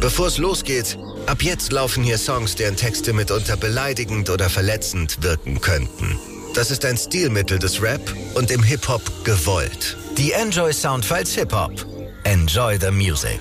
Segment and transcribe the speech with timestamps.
[0.00, 5.60] Bevor es losgeht, ab jetzt laufen hier Songs, deren Texte mitunter beleidigend oder verletzend wirken
[5.60, 6.18] könnten.
[6.54, 8.00] Das ist ein Stilmittel des Rap
[8.34, 9.96] und im Hip-Hop gewollt.
[10.16, 11.72] Die Enjoy Soundfiles Hip-Hop.
[12.24, 13.40] Enjoy the music.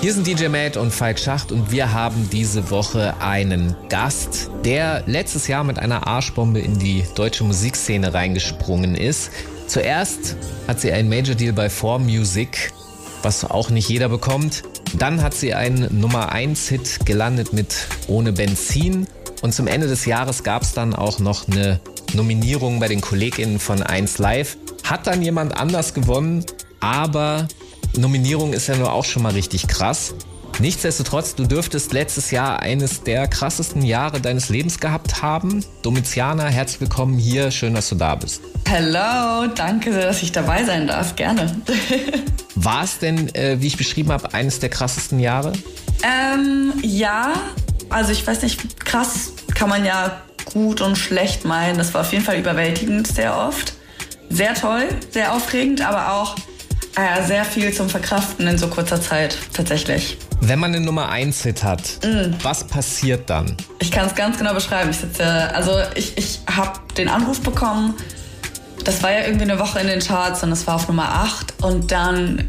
[0.00, 5.02] Hier sind DJ Matt und Falk Schacht und wir haben diese Woche einen Gast, der
[5.06, 9.30] letztes Jahr mit einer Arschbombe in die deutsche Musikszene reingesprungen ist.
[9.70, 10.34] Zuerst
[10.66, 12.72] hat sie einen Major Deal bei 4Music,
[13.22, 14.64] was auch nicht jeder bekommt.
[14.98, 19.06] Dann hat sie einen Nummer 1 Hit gelandet mit Ohne Benzin.
[19.42, 21.78] Und zum Ende des Jahres gab es dann auch noch eine
[22.14, 24.56] Nominierung bei den KollegInnen von 1 Live.
[24.82, 26.44] Hat dann jemand anders gewonnen,
[26.80, 27.46] aber
[27.96, 30.14] Nominierung ist ja nur auch schon mal richtig krass.
[30.60, 35.64] Nichtsdestotrotz, du dürftest letztes Jahr eines der krassesten Jahre deines Lebens gehabt haben.
[35.80, 37.50] Domiziana, herzlich willkommen hier.
[37.50, 38.42] Schön, dass du da bist.
[38.68, 41.16] Hallo, danke, dass ich dabei sein darf.
[41.16, 41.56] Gerne.
[42.56, 45.54] War es denn, äh, wie ich beschrieben habe, eines der krassesten Jahre?
[46.02, 47.32] ähm, ja,
[47.88, 50.20] also ich weiß nicht, krass kann man ja
[50.52, 51.78] gut und schlecht meinen.
[51.78, 53.72] Das war auf jeden Fall überwältigend sehr oft.
[54.28, 56.36] Sehr toll, sehr aufregend, aber auch
[56.96, 60.18] äh, sehr viel zum Verkraften in so kurzer Zeit, tatsächlich.
[60.40, 61.82] Wenn man eine Nummer 1 Hit hat,
[62.42, 63.56] was passiert dann?
[63.78, 64.90] Ich kann es ganz genau beschreiben.
[64.90, 67.94] Ich sitze, also ich, ich habe den Anruf bekommen.
[68.84, 71.62] Das war ja irgendwie eine Woche in den Charts und das war auf Nummer 8.
[71.62, 72.48] Und dann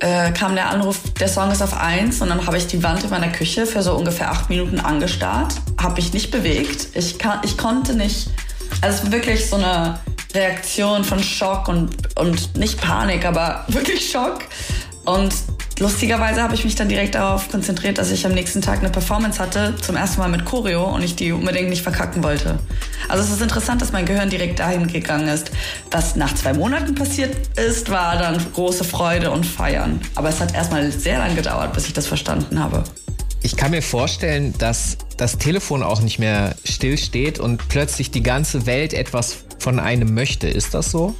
[0.00, 3.02] äh, kam der Anruf, der Song ist auf 1 und dann habe ich die Wand
[3.04, 6.88] in meiner Küche für so ungefähr 8 Minuten angestarrt, habe mich nicht bewegt.
[6.94, 8.28] Ich, kann, ich konnte nicht,
[8.80, 9.98] also es war wirklich so eine
[10.36, 14.40] Reaktion von Schock und, und nicht Panik, aber wirklich Schock.
[15.04, 15.32] Und
[15.78, 19.40] lustigerweise habe ich mich dann direkt darauf konzentriert, dass ich am nächsten Tag eine Performance
[19.40, 22.58] hatte, zum ersten Mal mit Choreo und ich die unbedingt nicht verkacken wollte.
[23.08, 25.52] Also es ist interessant, dass mein Gehirn direkt dahin gegangen ist.
[25.92, 30.00] Was nach zwei Monaten passiert ist, war dann große Freude und Feiern.
[30.16, 32.82] Aber es hat erstmal sehr lange gedauert, bis ich das verstanden habe.
[33.42, 38.66] Ich kann mir vorstellen, dass das Telefon auch nicht mehr stillsteht und plötzlich die ganze
[38.66, 40.48] Welt etwas von einem möchte.
[40.48, 41.14] Ist das so?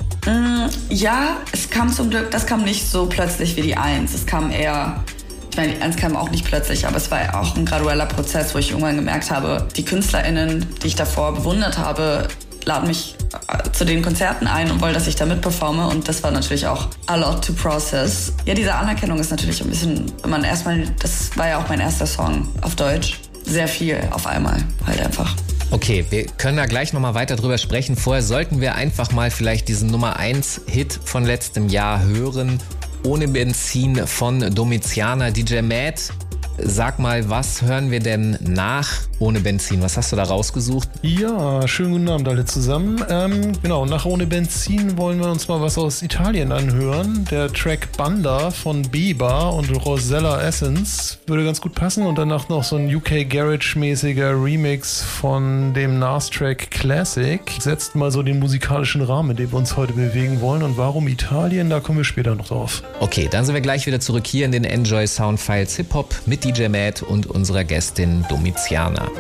[0.89, 4.15] Ja, es kam zum Glück, das kam nicht so plötzlich wie die Eins.
[4.15, 5.03] Es kam eher,
[5.51, 8.55] ich meine, die Eins kam auch nicht plötzlich, aber es war auch ein gradueller Prozess,
[8.55, 12.29] wo ich irgendwann gemerkt habe, die KünstlerInnen, die ich davor bewundert habe,
[12.67, 13.15] laden mich
[13.49, 15.89] äh, zu den Konzerten ein und wollen, dass ich da mitperforme.
[15.89, 18.33] Und das war natürlich auch a lot to process.
[18.45, 21.81] Ja, diese Anerkennung ist natürlich ein bisschen, wenn man erstmal, das war ja auch mein
[21.81, 23.21] erster Song auf Deutsch.
[23.47, 25.35] Sehr viel auf einmal, halt einfach.
[25.71, 27.97] Okay, wir können da gleich nochmal weiter drüber sprechen.
[27.97, 32.61] Vorher sollten wir einfach mal vielleicht diesen Nummer 1 Hit von letztem Jahr hören.
[33.05, 36.13] Ohne Benzin von Domiziana DJ Matt.
[36.59, 39.83] Sag mal, was hören wir denn nach Ohne Benzin?
[39.83, 40.89] Was hast du da rausgesucht?
[41.03, 43.05] Ja, schönen guten Abend alle zusammen.
[43.11, 47.27] Ähm, genau, nach Ohne Benzin wollen wir uns mal was aus Italien anhören.
[47.31, 52.07] Der Track Banda von Biba und Rosella Essence würde ganz gut passen.
[52.07, 57.41] Und danach noch so ein UK Garage-mäßiger Remix von dem Nas-Track Classic.
[57.59, 60.63] Setzt mal so den musikalischen Rahmen, in dem wir uns heute bewegen wollen.
[60.63, 62.83] Und warum Italien, da kommen wir später noch drauf.
[63.01, 66.15] Okay, dann sind wir gleich wieder zurück hier in den Enjoy Sound Files Hip Hop
[66.25, 69.11] mit DJ Matt und unserer Gästin Domiziana.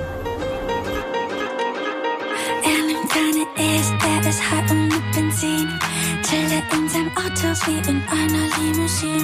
[6.22, 9.15] Chillt in seinem Auto wie in einer Limousine.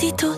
[0.00, 0.37] édito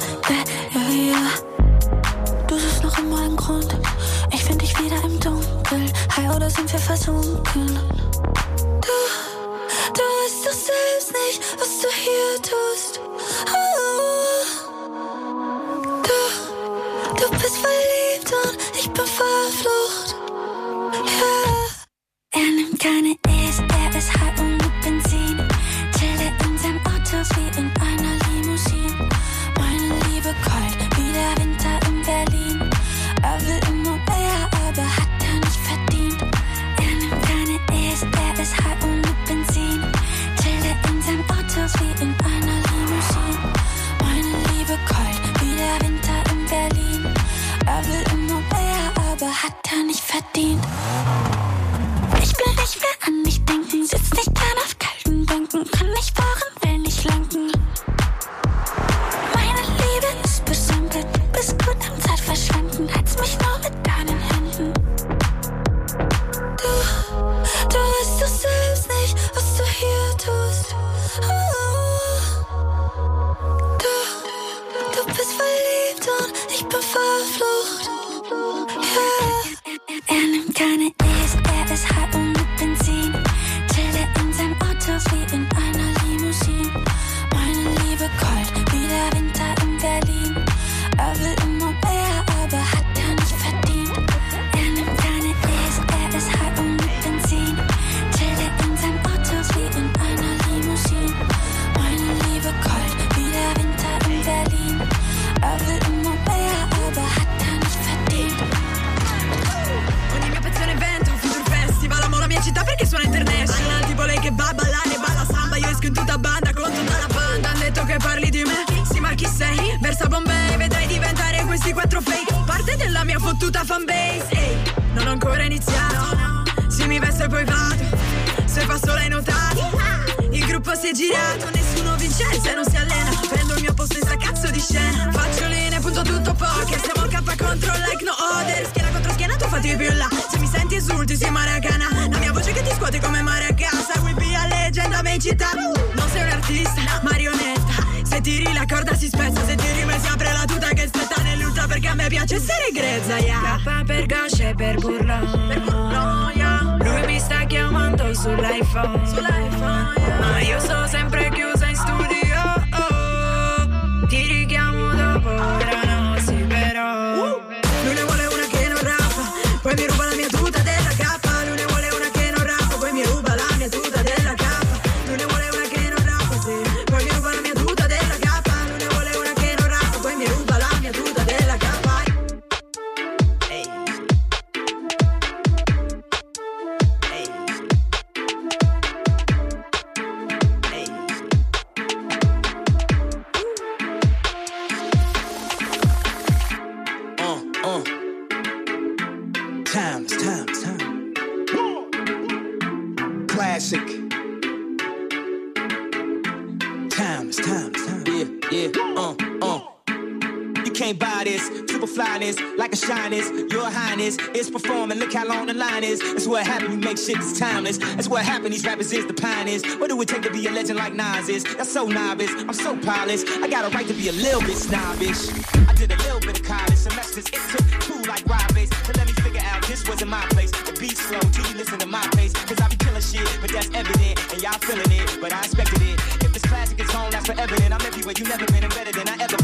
[213.11, 214.99] Your highness is performing.
[214.99, 215.99] Look how long the line is.
[215.99, 216.75] That's what happened.
[216.75, 217.79] You make shit that's timeless.
[217.79, 218.53] That's what happened.
[218.53, 219.65] These rappers is the pioneers.
[219.79, 221.43] What do it take to be a legend like Nas is?
[221.43, 222.31] That's so novice.
[222.31, 223.27] I'm so polished.
[223.43, 225.29] I got a right to be a little bit snobbish.
[225.67, 227.27] I did a little bit of college semesters.
[227.27, 230.53] It took two like Robbie's to let me figure out this wasn't my place.
[230.53, 232.33] The beat slow till you listen to my pace.
[232.33, 234.23] Cause I be killing shit, but that's evident.
[234.33, 235.99] And y'all feeling it, but I expected it.
[236.23, 237.57] If this classic is home, that's forever.
[237.57, 239.40] Then I'm everywhere you never been and better than I ever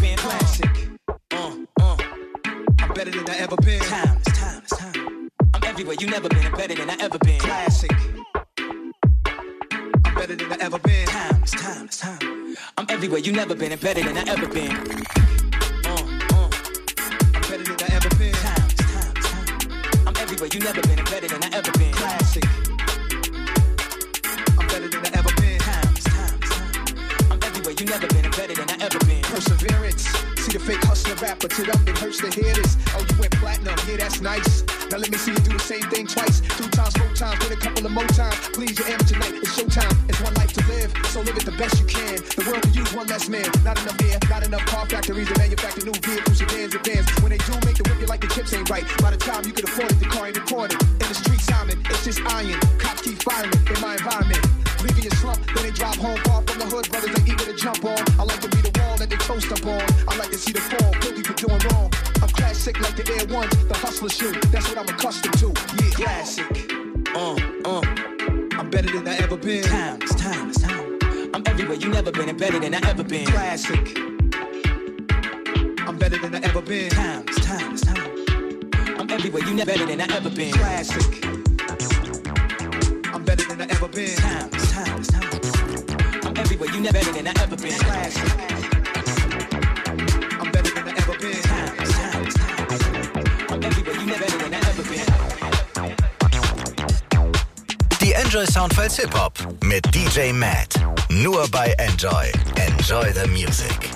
[5.97, 7.41] I'm you never been better than I ever been.
[7.41, 7.91] Classic.
[8.59, 11.07] I'm better than I ever been.
[11.07, 12.55] Time, it's time, it's time.
[12.77, 14.77] I'm everywhere you never been and better than I ever been.
[15.87, 15.97] Uh,
[16.35, 16.51] uh.
[17.35, 18.35] I'm better than I ever been.
[18.35, 20.07] Time, it's time, it's time.
[20.07, 21.93] I'm everywhere you never been and better than I ever been.
[21.93, 22.45] Classic.
[24.59, 25.59] I'm better than I ever been.
[25.61, 27.31] Time, it's time, it's time.
[27.31, 29.23] I'm everywhere you never been and better than I ever been.
[29.23, 30.36] Perseverance.
[30.47, 32.79] See the fake hustler rapper to them, it hurts to hear this.
[32.95, 34.63] Oh, you went platinum, yeah, that's nice.
[34.95, 36.39] Now let me see you do the same thing twice.
[36.39, 38.39] Three times, four times, then a couple of more times.
[38.55, 39.91] Please, your amateur night, it's showtime.
[40.07, 42.23] It's one life to live, so live it the best you can.
[42.39, 43.51] The world can use one less man.
[43.67, 47.11] Not enough air, not enough car factories to manufacture new vehicles, sedans, and vans.
[47.27, 48.87] When they do make the whip, you like the chips ain't right.
[49.03, 50.79] By the time you can afford it, the car ain't important.
[50.79, 52.55] In the street, Simon, it's just iron.
[52.79, 53.51] Cops keep firing
[62.67, 64.33] Classic like the Air Ones, the hustler shoe.
[64.51, 65.55] That's what I'm accustomed to.
[65.79, 66.73] Yeah, classic.
[67.15, 67.81] Uh, uh.
[68.59, 69.63] I'm better than I ever been.
[69.63, 70.99] Time, it's time, it's time.
[71.33, 73.27] I'm everywhere you never been and better than I ever been.
[73.27, 73.97] Classic.
[75.87, 76.91] I'm better than I ever been.
[76.91, 78.99] Time, it's time, it's time.
[78.99, 80.53] I'm everywhere you never better than I ever been.
[80.55, 81.25] Classic.
[83.15, 84.17] I'm better than I ever been.
[84.17, 86.27] Time, it's time, it's time.
[86.27, 87.79] I'm everywhere you never better than I ever been.
[87.79, 88.76] Classic.
[98.01, 99.33] Die Enjoy Soundfiles Hip Hop
[99.65, 100.75] mit DJ Matt.
[101.09, 102.31] Nur bei Enjoy.
[102.57, 103.91] Enjoy the Music.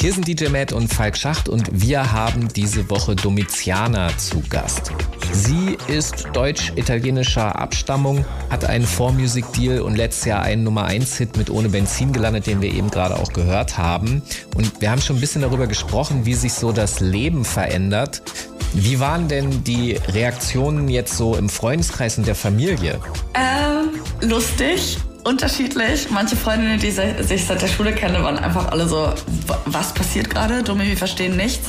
[0.00, 4.92] Hier sind DJ Matt und Falk Schacht und wir haben diese Woche Domiziana zu Gast.
[5.32, 11.50] Sie ist deutsch-italienischer Abstammung, hat einen Vormusikdeal und letztes Jahr einen Nummer 1 Hit mit
[11.50, 14.22] Ohne Benzin gelandet, den wir eben gerade auch gehört haben.
[14.56, 18.22] Und wir haben schon ein bisschen darüber gesprochen, wie sich so das Leben verändert.
[18.72, 23.00] Wie waren denn die Reaktionen jetzt so im Freundeskreis und der Familie?
[23.34, 26.10] Ähm, lustig, unterschiedlich.
[26.10, 29.12] Manche Freundinnen, die sich seit der Schule kennen, waren einfach alle so,
[29.46, 30.62] "Wa- was passiert gerade?
[30.62, 31.68] Dumme, wir verstehen nichts.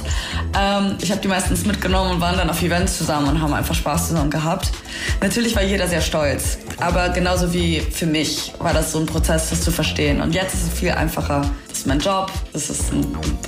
[0.57, 3.75] Ähm, ich habe die meistens mitgenommen und waren dann auf Events zusammen und haben einfach
[3.75, 4.71] Spaß zusammen gehabt.
[5.21, 9.49] Natürlich war jeder sehr stolz, aber genauso wie für mich war das so ein Prozess,
[9.49, 10.21] das zu verstehen.
[10.21, 11.41] Und jetzt ist es viel einfacher.
[11.69, 13.05] Das ist mein Job, das ist ein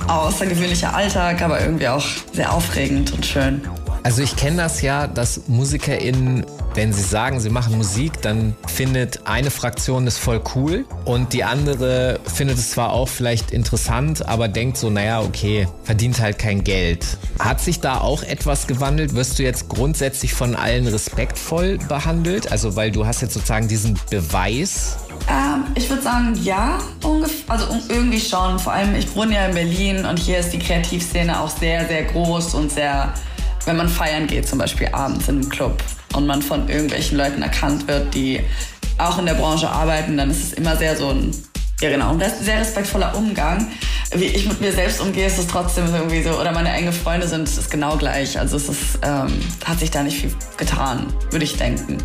[0.08, 3.62] außergewöhnlicher Alltag, aber irgendwie auch sehr aufregend und schön.
[4.04, 9.26] Also ich kenne das ja, dass MusikerInnen wenn sie sagen, sie machen Musik, dann findet
[9.26, 14.48] eine Fraktion es voll cool und die andere findet es zwar auch vielleicht interessant, aber
[14.48, 17.06] denkt so, naja, okay, verdient halt kein Geld.
[17.38, 19.14] Hat sich da auch etwas gewandelt?
[19.14, 22.50] Wirst du jetzt grundsätzlich von allen respektvoll behandelt?
[22.50, 24.96] Also, weil du hast jetzt sozusagen diesen Beweis
[25.26, 28.58] ähm, ich würde sagen, ja, ungefähr, also irgendwie schon.
[28.58, 32.04] Vor allem, ich wohne ja in Berlin und hier ist die Kreativszene auch sehr, sehr
[32.04, 33.14] groß und sehr,
[33.66, 35.82] wenn man feiern geht, zum Beispiel abends in einem Club
[36.14, 38.40] und man von irgendwelchen Leuten erkannt wird, die
[38.98, 41.30] auch in der Branche arbeiten, dann ist es immer sehr so ein,
[41.80, 43.68] ja genau, ein sehr respektvoller Umgang.
[44.14, 47.26] Wie ich mit mir selbst umgehe, ist es trotzdem irgendwie so, oder meine engen Freunde
[47.26, 48.38] sind es genau gleich.
[48.38, 49.32] Also es ist, ähm,
[49.64, 51.98] hat sich da nicht viel getan, würde ich denken.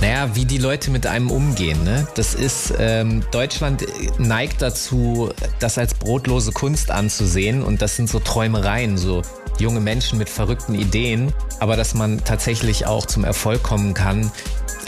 [0.00, 1.84] Naja, wie die Leute mit einem umgehen.
[1.84, 2.08] Ne?
[2.16, 3.86] Das ist, ähm, Deutschland
[4.18, 9.22] neigt dazu, das als brotlose Kunst anzusehen und das sind so Träumereien, so
[9.58, 11.32] junge Menschen mit verrückten Ideen.
[11.60, 14.30] Aber dass man tatsächlich auch zum Erfolg kommen kann,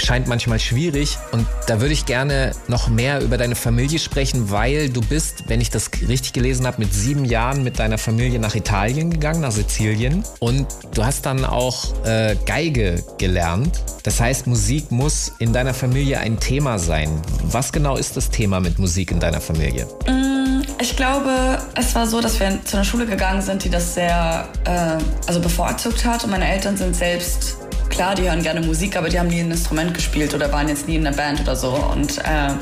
[0.02, 1.18] scheint manchmal schwierig.
[1.32, 5.60] Und da würde ich gerne noch mehr über deine Familie sprechen, weil du bist, wenn
[5.60, 9.52] ich das richtig gelesen habe, mit sieben Jahren mit deiner Familie nach Italien gegangen, nach
[9.52, 10.24] Sizilien.
[10.40, 13.82] Und du hast dann auch äh, Geige gelernt.
[14.02, 17.10] Das heißt, Musik muss in deiner Familie ein Thema sein.
[17.42, 19.86] Was genau ist das Thema mit Musik in deiner Familie?
[20.06, 23.94] Mm, ich glaube, es war so, dass wir zu einer Schule gegangen sind, die das
[23.94, 26.24] sehr äh, also bevorzugt hat.
[26.24, 27.56] Und meine Eltern sind selbst
[27.88, 30.88] klar, die hören gerne Musik, aber die haben nie ein Instrument gespielt oder waren jetzt
[30.88, 31.70] nie in einer Band oder so.
[31.70, 32.52] Und äh,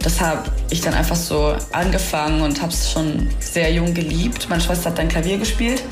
[0.00, 4.48] das habe ich dann einfach so angefangen und habe es schon sehr jung geliebt.
[4.48, 5.82] Meine Schwester hat dann Klavier gespielt.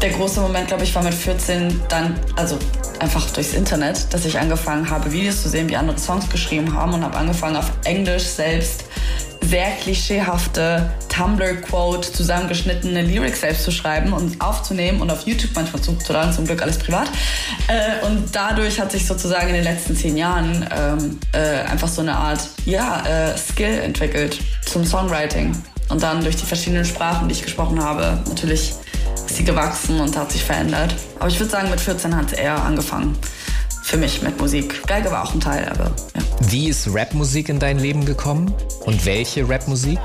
[0.00, 2.58] Der große Moment, glaube ich, war mit 14 dann, also
[3.00, 6.94] einfach durchs Internet, dass ich angefangen habe, Videos zu sehen, wie andere Songs geschrieben haben
[6.94, 8.84] und habe angefangen auf Englisch selbst
[9.50, 15.96] sehr klischeehafte Tumblr-Quote zusammengeschnittene Lyrics selbst zu schreiben und aufzunehmen und auf YouTube manchmal zu,
[16.12, 17.08] laden, zum Glück alles privat.
[17.66, 22.00] Äh, und dadurch hat sich sozusagen in den letzten zehn Jahren ähm, äh, einfach so
[22.00, 25.60] eine Art ja, äh, Skill entwickelt zum Songwriting.
[25.88, 28.72] Und dann durch die verschiedenen Sprachen, die ich gesprochen habe, natürlich
[29.16, 30.94] ist sie gewachsen und hat sich verändert.
[31.18, 33.18] Aber ich würde sagen, mit 14 hat es eher angefangen
[33.90, 34.86] für mich mit Musik.
[34.86, 36.22] Geige war auch ein Teil, aber ja.
[36.48, 38.54] Wie ist Rapmusik in dein Leben gekommen?
[38.84, 39.98] Und welche Rapmusik?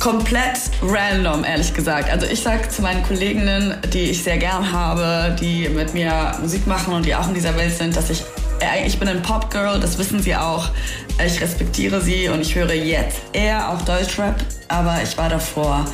[0.00, 2.10] Komplett random, ehrlich gesagt.
[2.10, 6.66] Also ich sage zu meinen Kolleginnen, die ich sehr gern habe, die mit mir Musik
[6.66, 8.24] machen und die auch in dieser Welt sind, dass ich
[8.60, 10.70] äh, ich bin ein Popgirl, das wissen sie auch.
[11.24, 14.36] Ich respektiere sie und ich höre jetzt eher auch Deutschrap,
[14.68, 15.84] aber ich war davor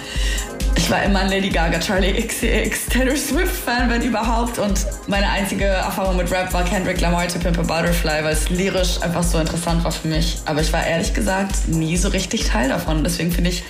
[0.77, 4.59] ich war immer ein Lady Gaga, Charlie XCX, Taylor Swift-Fan, wenn überhaupt.
[4.59, 8.49] Und meine einzige Erfahrung mit Rap war Kendrick Lamar to Pimp a Butterfly, weil es
[8.51, 10.39] lyrisch einfach so interessant war für mich.
[10.47, 13.05] Aber ich war ehrlich gesagt nie so richtig Teil davon.
[13.05, 13.65] Deswegen finde ich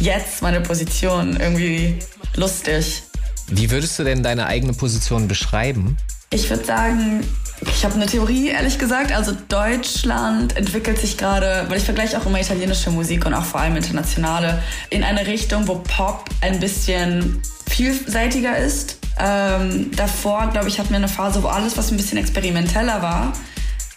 [0.00, 1.98] jetzt meine Position irgendwie
[2.34, 3.02] lustig.
[3.48, 5.96] Wie würdest du denn deine eigene Position beschreiben?
[6.30, 7.22] Ich würde sagen,
[7.62, 9.12] ich habe eine Theorie, ehrlich gesagt.
[9.12, 13.60] Also Deutschland entwickelt sich gerade, weil ich vergleiche auch immer italienische Musik und auch vor
[13.60, 18.98] allem internationale, in eine Richtung, wo Pop ein bisschen vielseitiger ist.
[19.18, 23.32] Ähm, davor, glaube ich, hatten wir eine Phase, wo alles, was ein bisschen experimenteller war,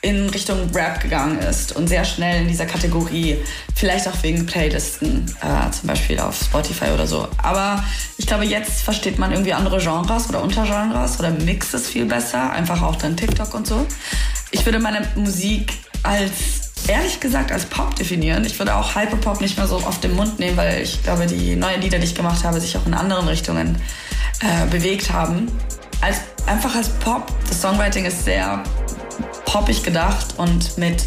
[0.01, 3.37] in Richtung Rap gegangen ist und sehr schnell in dieser Kategorie,
[3.75, 7.27] vielleicht auch wegen Playlisten, äh, zum Beispiel auf Spotify oder so.
[7.43, 7.83] Aber
[8.17, 12.51] ich glaube, jetzt versteht man irgendwie andere Genres oder Untergenres oder mixt es viel besser,
[12.51, 13.85] einfach auch dann TikTok und so.
[14.51, 16.31] Ich würde meine Musik als,
[16.87, 18.45] ehrlich gesagt, als Pop definieren.
[18.45, 21.57] Ich würde auch Hyperpop nicht mehr so auf den Mund nehmen, weil ich glaube, die
[21.57, 23.75] neuen Lieder, die ich gemacht habe, sich auch in anderen Richtungen
[24.39, 25.51] äh, bewegt haben.
[25.99, 28.63] Als, einfach als Pop, das Songwriting ist sehr
[29.51, 31.03] poppig gedacht und mit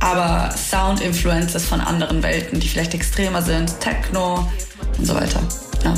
[0.00, 4.50] aber Sound-Influences von anderen Welten, die vielleicht extremer sind, Techno
[4.98, 5.40] und so weiter.
[5.84, 5.94] Ja.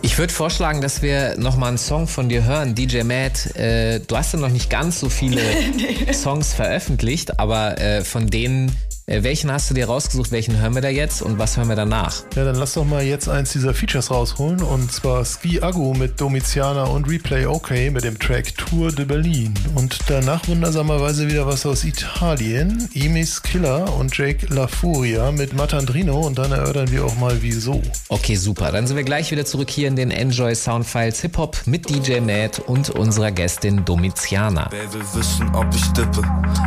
[0.00, 2.74] Ich würde vorschlagen, dass wir nochmal einen Song von dir hören.
[2.74, 5.42] DJ Matt, äh, du hast ja noch nicht ganz so viele
[5.76, 6.12] nee.
[6.12, 8.74] Songs veröffentlicht, aber äh, von denen
[9.06, 10.32] welchen hast du dir rausgesucht?
[10.32, 12.24] Welchen hören wir da jetzt und was hören wir danach?
[12.34, 16.20] Ja, dann lass doch mal jetzt eins dieser Features rausholen und zwar Ski Agu mit
[16.20, 19.54] Domiziana und Replay OK mit dem Track Tour de Berlin.
[19.76, 22.88] Und danach wundersamerweise wieder was aus Italien.
[22.94, 27.80] Emis Killer und Jake La Furia mit Matandrino und dann erörtern wir auch mal wieso.
[28.08, 28.72] Okay, super.
[28.72, 32.18] Dann sind wir gleich wieder zurück hier in den Enjoy Soundfiles Hip Hop mit DJ
[32.18, 34.66] Matt und unserer Gästin Domiziana.
[34.72, 36.22] Wer will wissen, ob ich dippe,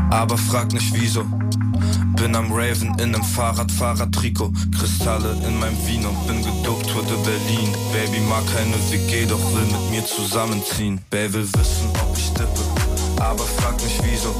[0.09, 1.25] aber frag nicht wieso.
[2.19, 4.51] Bin am Raven in nem Fahrradfahrer-Trikot.
[4.77, 7.71] Kristalle in meinem Vino, bin gedopt, Tour de Berlin.
[7.93, 10.99] Baby mag keine WG, doch will mit mir zusammenziehen.
[11.09, 12.61] Baby will wissen, ob ich tippe,
[13.21, 14.35] aber frag mich wieso.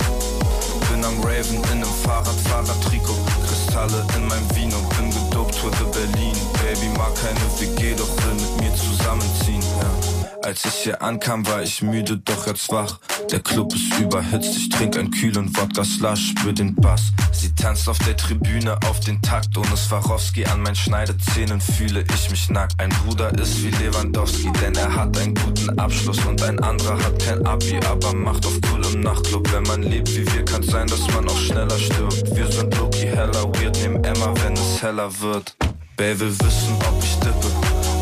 [0.92, 3.18] Bin am Raven in nem Fahrradfahrer-Trikot.
[3.48, 6.36] Kristalle in meinem Vino, bin gedopt, Tour de Berlin.
[6.60, 9.64] Baby mag keine WG, doch will mit mir zusammenziehen.
[9.80, 10.09] Ja.
[10.42, 13.00] Als ich hier ankam, war ich müde, doch jetzt wach.
[13.30, 17.12] Der Club ist überhitzt, ich trink ein kühlen Wodka Slush, spür den Bass.
[17.34, 22.32] Sie tanzt auf der Tribüne auf den Takt, ohne Swarovski an meinen Schneidezähnen fühle ich
[22.32, 22.74] mich nackt.
[22.80, 27.20] Ein Bruder ist wie Lewandowski, denn er hat einen guten Abschluss und ein anderer hat
[27.24, 29.52] kein Abi, aber macht auf cool im Nachtclub.
[29.52, 32.36] Wenn man lebt wie wir, kann sein, dass man auch schneller stirbt.
[32.36, 35.56] Wir sind Loki heller weird, nehmen Emma, wenn es heller wird.
[35.98, 37.52] Baby wissen, ob ich dippe,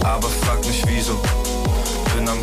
[0.05, 1.19] aber frag nicht wieso.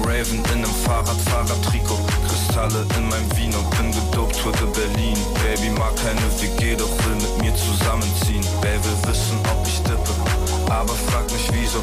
[0.05, 1.99] Bin Raven in nem Fahrradfahrer-Trikot.
[2.29, 5.17] Kristalle in meinem Vino, bin gedopt, de Berlin.
[5.43, 8.45] Baby mag keine WG, doch will mit mir zusammenziehen.
[8.61, 10.13] Baby will wissen, ob ich dippe,
[10.69, 11.81] aber frag nicht wieso.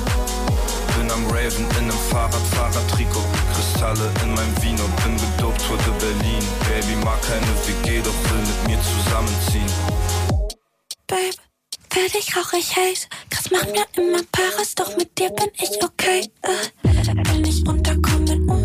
[0.97, 3.25] Bin am Raven in nem Fahrradfahrer-Trikot.
[3.55, 6.43] Kristalle in meinem Vino, bin gedopt, de Berlin.
[6.69, 9.71] Baby mag keine WG, doch will mit mir zusammenziehen.
[11.07, 11.41] Babe,
[11.89, 13.07] werde ich rauchig heiß.
[13.31, 16.29] Krass macht mir immer Paris, doch mit dir bin ich okay.
[16.43, 16.81] Äh,
[17.41, 18.00] nicht runterkommen und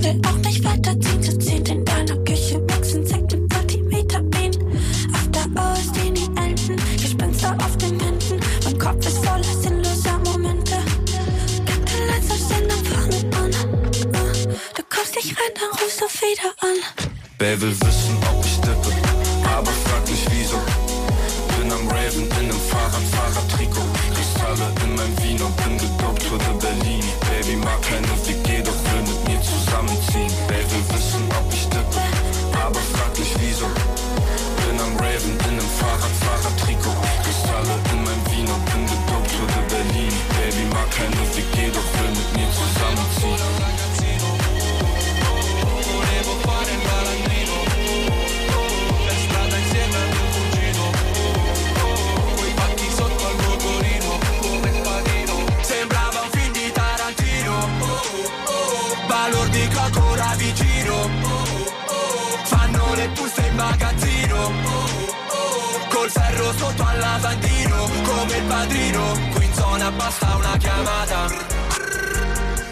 [0.06, 1.22] will auch nicht weiterziehen.
[1.22, 4.52] Zu zehnt in deiner Küche, mixen Sekt und Multivitamin.
[5.12, 8.40] Auf der OSD die Enten, Gespenster auf den Händen.
[8.64, 10.76] Mein Kopf ist voller sinnloser Momente.
[11.66, 13.50] Captain Lights auf Sendung fangen an.
[14.76, 16.76] Du kommst nicht rein, dann rufst du wieder an.
[17.38, 18.92] Wer will wissen, ob ich dippe,
[19.54, 20.58] aber frag mich wieso.
[21.58, 23.90] Bin am Raven in nem Fahrradfahrer-Trikot.
[24.14, 27.04] Kristalle in meinem Vino, bin gedopt, Tour de Berlin.
[27.28, 28.06] Baby mag keine
[29.76, 30.32] zusammenziehen.
[30.48, 32.02] Wer will wissen, ob ich dippe,
[32.64, 33.66] aber frag mich wieso.
[33.66, 36.96] Bin am Raven in nem Fahrradfahrer-Trikot.
[37.22, 40.12] Kristalle in meinem Vino, bin gedopt, de Berlin.
[40.36, 43.85] Baby mag keine WG, doch will mit mir zusammenziehen.
[59.66, 61.10] Balordico ancora vicino
[62.44, 64.52] Fanno le buste in magazzino.
[65.88, 69.18] Col ferro sotto al lavandino Come il padrino.
[69.34, 71.54] Qui in zona basta una chiamata.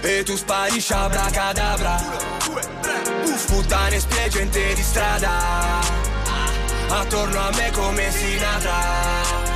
[0.00, 1.96] E tu sparisci abracadabra
[3.24, 5.30] Uff puttane spie gente di strada.
[6.88, 9.53] Attorno a me come Sinatra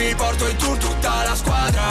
[0.00, 1.82] mi porto in tour tutta la squadra.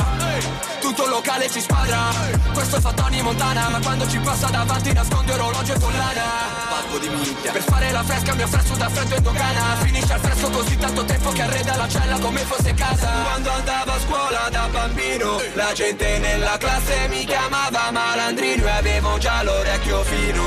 [0.79, 2.09] Tutto il locale ci squadra.
[2.53, 6.23] Questo fa Tony Montana Ma quando ci passa davanti nasconde orologio e collana.
[6.69, 7.51] Parco di minchia.
[7.51, 9.75] Per fare la fresca mi affresso da freddo in dogana.
[9.81, 13.09] Finisce al fresco così tanto tempo che arreda la cella come fosse casa.
[13.23, 19.17] Quando andavo a scuola da bambino La gente nella classe mi chiamava malandrino E avevo
[19.19, 20.43] già l'orecchio fino.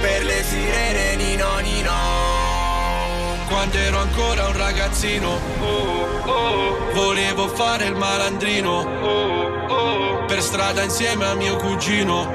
[0.00, 2.17] Per le sirene nino nino
[3.48, 5.40] quando ero ancora un ragazzino.
[6.94, 10.26] Volevo fare il malandrino.
[10.26, 12.30] Per strada insieme a mio cugino.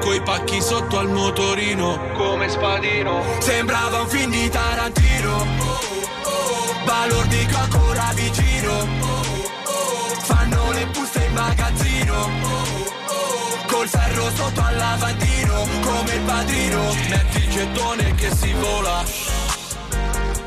[0.00, 2.12] Coi pacchi sotto al motorino.
[2.14, 3.22] Come spadino.
[3.38, 5.46] Sembrava un film di Tarantino.
[6.84, 8.86] Balordico ancora vicino
[10.22, 12.28] Fanno le buste in magazzino.
[13.66, 15.66] Col ferro sotto al lavandino.
[15.82, 16.94] Come il padrino.
[17.08, 19.37] Metti il gettone che si vola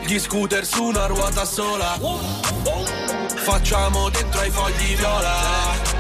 [0.05, 1.97] gli scooter su una ruota sola.
[3.35, 5.90] Facciamo dentro ai fogli viola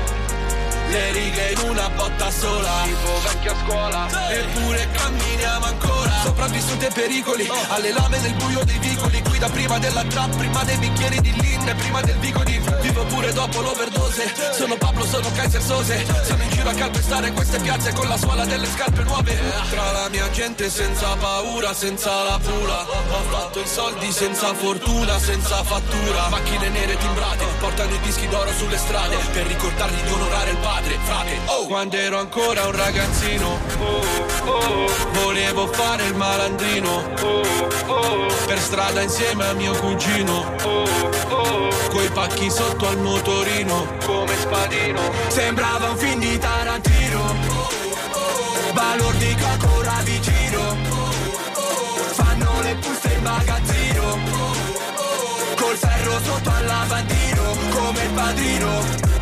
[0.91, 2.81] Le righe in una botta sola.
[2.83, 4.07] Tipo vecchia scuola.
[4.29, 6.11] Eppure camminiamo ancora.
[6.21, 7.49] Sopravvissuti ai pericoli.
[7.69, 9.21] Alle lame nel buio dei vicoli.
[9.21, 13.05] Guida prima della trap Prima dei bicchieri di Lin e Prima del vico di Vivo
[13.05, 14.33] pure dopo l'overdose.
[14.53, 16.05] Sono Pablo, sono Kaiser Sose.
[16.25, 19.39] Sono in giro a calpestare queste piazze Con la suola delle scarpe nuove.
[19.69, 25.17] Tra la mia gente senza paura Senza la pula Ho fatto i soldi senza fortuna
[25.19, 26.27] Senza fattura.
[26.27, 29.15] Macchine nere timbrate Portano i dischi d'oro sulle strade.
[29.31, 31.67] Per ricordargli di onorare il padre Frate, oh.
[31.67, 33.59] Quando ero ancora un ragazzino
[35.13, 37.09] Volevo fare il malandrino.
[38.45, 40.55] Per strada insieme a mio cugino.
[41.89, 43.87] Coi pacchi sotto al motorino.
[44.05, 45.01] Come spadino.
[45.27, 47.35] Sembrava un film di Tarantino.
[48.73, 50.77] Balordico ancora vicino
[52.13, 54.17] Fanno le buste in magazzino.
[55.55, 57.43] Col ferro sotto al lavandino.
[57.69, 59.19] Come il padrino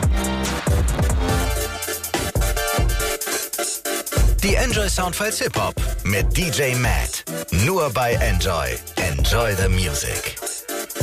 [4.43, 5.75] Die Enjoy Soundfiles Hip Hop
[6.05, 7.25] mit DJ Matt.
[7.65, 8.69] Nur bei Enjoy.
[8.95, 10.37] Enjoy the Music.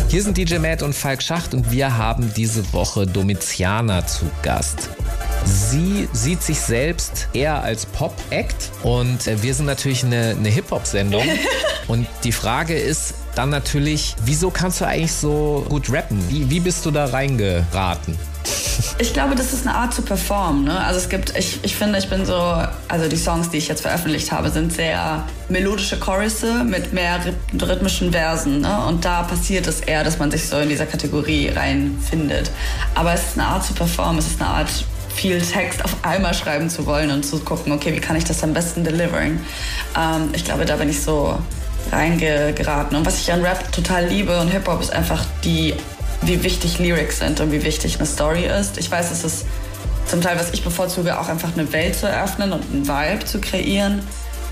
[0.09, 4.89] Hier sind DJ Matt und Falk Schacht und wir haben diese Woche Domitiana zu Gast.
[5.45, 11.25] Sie sieht sich selbst eher als Pop-Act und äh, wir sind natürlich eine, eine Hip-Hop-Sendung.
[11.89, 16.19] und die Frage ist dann natürlich, wieso kannst du eigentlich so gut rappen?
[16.31, 18.17] Wie, wie bist du da reingeraten?
[18.99, 20.65] Ich glaube, das ist eine Art zu performen.
[20.65, 20.79] Ne?
[20.79, 22.35] Also es gibt, ich, ich finde, ich bin so,
[22.89, 27.21] also die Songs, die ich jetzt veröffentlicht habe, sind sehr melodische Chorusse mit mehr
[27.61, 28.61] rhythmischen Versen.
[28.61, 28.87] Ne?
[28.87, 32.51] Und da passiert es eher, dass man sich so in dieser Kategorie reinfindet.
[32.95, 34.71] Aber es ist eine Art zu performen, es ist eine Art
[35.15, 38.43] viel Text auf einmal schreiben zu wollen und zu gucken, okay, wie kann ich das
[38.43, 39.41] am besten deliveren.
[39.97, 41.39] Ähm, ich glaube, da bin ich so
[41.91, 42.97] reingeraten.
[42.97, 45.75] Und was ich an Rap total liebe und Hip-Hop ist einfach die
[46.23, 48.79] wie wichtig Lyrics sind und wie wichtig eine Story ist.
[48.79, 49.47] Ich weiß, es ist
[50.07, 53.41] zum Teil, was ich bevorzuge, auch einfach eine Welt zu eröffnen und einen Vibe zu
[53.41, 54.03] kreieren.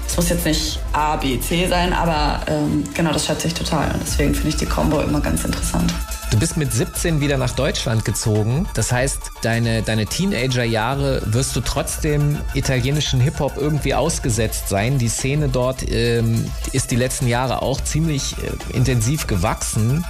[0.07, 3.91] Es muss jetzt nicht A, B, C sein, aber ähm, genau das schätze ich total.
[3.93, 5.93] Und deswegen finde ich die Combo immer ganz interessant.
[6.31, 8.69] Du bist mit 17 wieder nach Deutschland gezogen.
[8.75, 14.99] Das heißt, deine, deine Teenager-Jahre wirst du trotzdem italienischen Hip-Hop irgendwie ausgesetzt sein.
[14.99, 20.05] Die Szene dort ähm, ist die letzten Jahre auch ziemlich äh, intensiv gewachsen.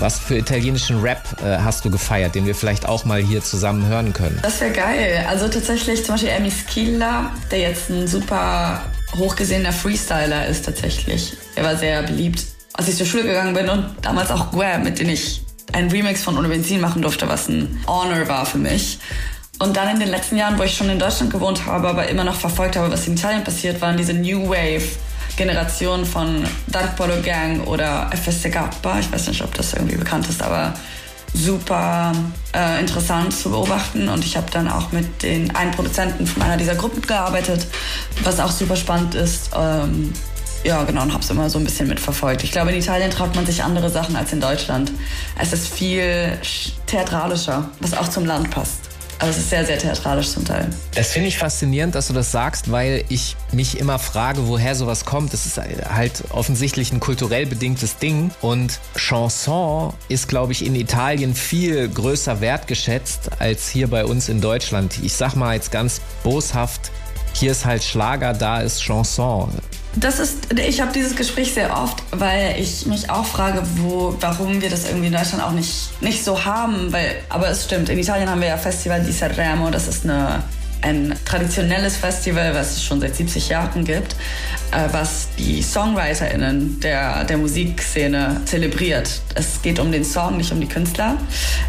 [0.00, 3.86] Was für italienischen Rap äh, hast du gefeiert, den wir vielleicht auch mal hier zusammen
[3.86, 4.38] hören können?
[4.42, 5.26] Das wäre geil.
[5.28, 8.82] Also tatsächlich zum Beispiel Emi Schilla, der jetzt ein super
[9.18, 11.36] hochgesehener Freestyler ist tatsächlich.
[11.54, 14.98] Er war sehr beliebt, als ich zur Schule gegangen bin und damals auch Guer, mit
[14.98, 15.42] dem ich
[15.74, 18.98] einen Remix von Ohne Benzin machen durfte, was ein Honor war für mich.
[19.58, 22.24] Und dann in den letzten Jahren, wo ich schon in Deutschland gewohnt habe, aber immer
[22.24, 24.82] noch verfolgt habe, was in Italien passiert, waren diese New Wave
[25.40, 28.60] Generation von Dark Polo Gang oder FSK.
[29.00, 30.74] Ich weiß nicht, ob das irgendwie bekannt ist, aber
[31.32, 32.12] super
[32.54, 34.10] äh, interessant zu beobachten.
[34.10, 37.66] Und ich habe dann auch mit den einen Produzenten von einer dieser Gruppen gearbeitet,
[38.22, 39.48] was auch super spannend ist.
[39.56, 40.12] Ähm,
[40.62, 42.44] ja, genau, und habe es immer so ein bisschen mitverfolgt.
[42.44, 44.92] Ich glaube, in Italien traut man sich andere Sachen als in Deutschland.
[45.40, 46.38] Es ist viel
[46.84, 48.89] theatralischer, was auch zum Land passt.
[49.20, 50.66] Also es ist sehr, sehr theatralisch zum Teil.
[50.94, 55.04] Das finde ich faszinierend, dass du das sagst, weil ich mich immer frage, woher sowas
[55.04, 55.34] kommt.
[55.34, 58.30] Das ist halt offensichtlich ein kulturell bedingtes Ding.
[58.40, 64.40] Und Chanson ist, glaube ich, in Italien viel größer wertgeschätzt als hier bei uns in
[64.40, 64.98] Deutschland.
[65.02, 66.90] Ich sag mal jetzt ganz boshaft,
[67.34, 69.50] hier ist halt Schlager, da ist Chanson.
[69.96, 74.62] Das ist, ich habe dieses Gespräch sehr oft, weil ich mich auch frage, wo, warum
[74.62, 76.92] wir das irgendwie in Deutschland auch nicht, nicht so haben.
[76.92, 80.44] Weil, aber es stimmt, in Italien haben wir ja Festival di Sanremo, das ist eine,
[80.82, 84.14] ein traditionelles Festival, was es schon seit 70 Jahren gibt,
[84.70, 89.20] äh, was die SongwriterInnen der, der Musikszene zelebriert.
[89.34, 91.16] Es geht um den Song, nicht um die Künstler.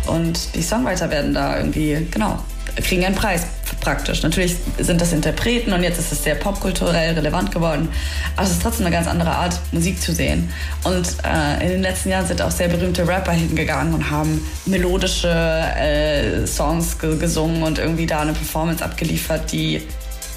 [0.06, 2.38] Und die Songwriter werden da irgendwie, genau,
[2.76, 3.48] kriegen einen Preis
[3.82, 4.24] praktisch.
[4.24, 7.90] Natürlich sind das Interpreten und jetzt ist es sehr popkulturell relevant geworden.
[8.36, 10.50] Aber es ist trotzdem eine ganz andere Art, Musik zu sehen.
[10.84, 15.28] Und äh, in den letzten Jahren sind auch sehr berühmte Rapper hingegangen und haben melodische
[15.28, 19.82] äh, Songs ge gesungen und irgendwie da eine Performance abgeliefert, die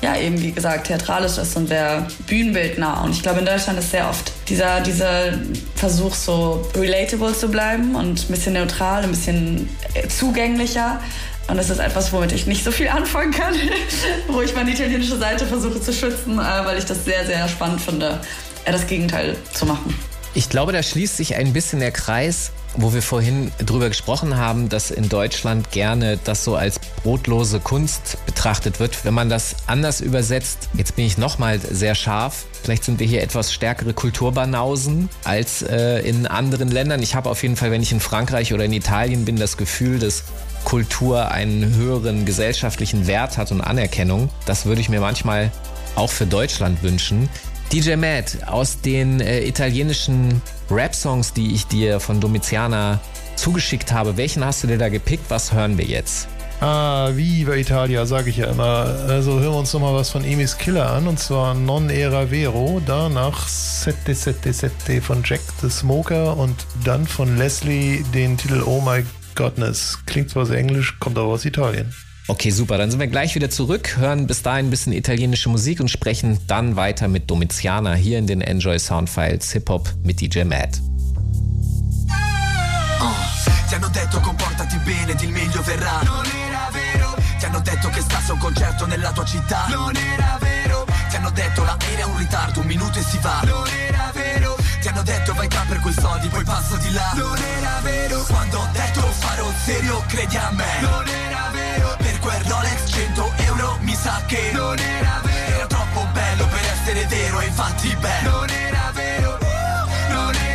[0.03, 3.03] ja eben wie gesagt theatralisch ist und sehr bühnenbildnah.
[3.05, 5.33] Und ich glaube, in Deutschland ist sehr oft dieser, dieser
[5.75, 11.01] Versuch, so relatable zu bleiben und ein bisschen neutral, ein bisschen äh, zugänglicher.
[11.49, 13.55] Und das ist etwas, womit ich nicht so viel anfangen kann,
[14.29, 17.81] wo ich meine italienische Seite versuche zu schützen, äh, weil ich das sehr, sehr spannend
[17.81, 18.21] finde,
[18.65, 19.95] das Gegenteil zu machen.
[20.37, 24.69] Ich glaube, da schließt sich ein bisschen der Kreis, wo wir vorhin drüber gesprochen haben,
[24.69, 29.05] dass in Deutschland gerne das so als brotlose Kunst betrachtet wird.
[29.05, 33.23] Wenn man das anders übersetzt, jetzt bin ich nochmal sehr scharf, vielleicht sind wir hier
[33.23, 37.01] etwas stärkere Kulturbanausen als äh, in anderen Ländern.
[37.03, 40.01] Ich habe auf jeden Fall, wenn ich in Frankreich oder in Italien bin, das Gefühl,
[40.01, 40.25] dass
[40.65, 44.31] Kultur einen höheren gesellschaftlichen Wert hat und Anerkennung.
[44.47, 45.51] Das würde ich mir manchmal
[45.95, 47.29] auch für Deutschland wünschen.
[47.73, 53.01] DJ Matt, aus den äh, italienischen Rap-Songs, die ich dir von Domiziana
[53.37, 55.25] zugeschickt habe, welchen hast du dir da gepickt?
[55.29, 56.29] Was hören wir jetzt?
[56.61, 58.87] Ah, Viva Italia, sage ich ja immer.
[59.09, 62.81] Also hören wir uns nochmal was von Emis Killer an, und zwar Non Era Vero,
[62.87, 68.81] danach Sette Sette Sette von Jack the Smoker und dann von Leslie den Titel Oh
[68.81, 69.99] My Godness.
[70.07, 71.93] Klingt zwar sehr englisch, kommt aber aus Italien.
[72.27, 72.79] Okay, super.
[72.79, 76.39] Dann sind wir gleich wieder zurück, hören bis dahin ein bisschen italienische Musik und sprechen
[76.47, 80.81] dann weiter mit Domiziana hier in den Enjoy Soundfiles Hip Hop mit DJ Matt.
[83.01, 83.13] Oh,
[83.69, 86.01] ti hanno detto comportati bene ed il meglio verrà.
[86.03, 87.15] Non era vero.
[87.39, 89.67] Ti hanno detto che stassi a un concerto nella tua città.
[89.69, 90.87] Non era vero.
[91.11, 93.43] Ti hanno detto l'aereo è un ritardo, un minuto e si va.
[93.45, 94.64] Non era vero.
[94.85, 97.13] Ti hanno detto vai tra per quei soldi, poi passo di là.
[97.15, 98.23] Non era vero.
[98.25, 100.81] Quando ho detto farò serio, credi a me.
[100.83, 101.97] Non era vero.
[101.97, 105.57] Per quel Rolex 100 euro mi sa che non era vero.
[105.57, 108.21] Era troppo bello per essere vero, e infatti beh.
[108.25, 109.39] Non era vero.
[110.11, 110.54] Non era vero.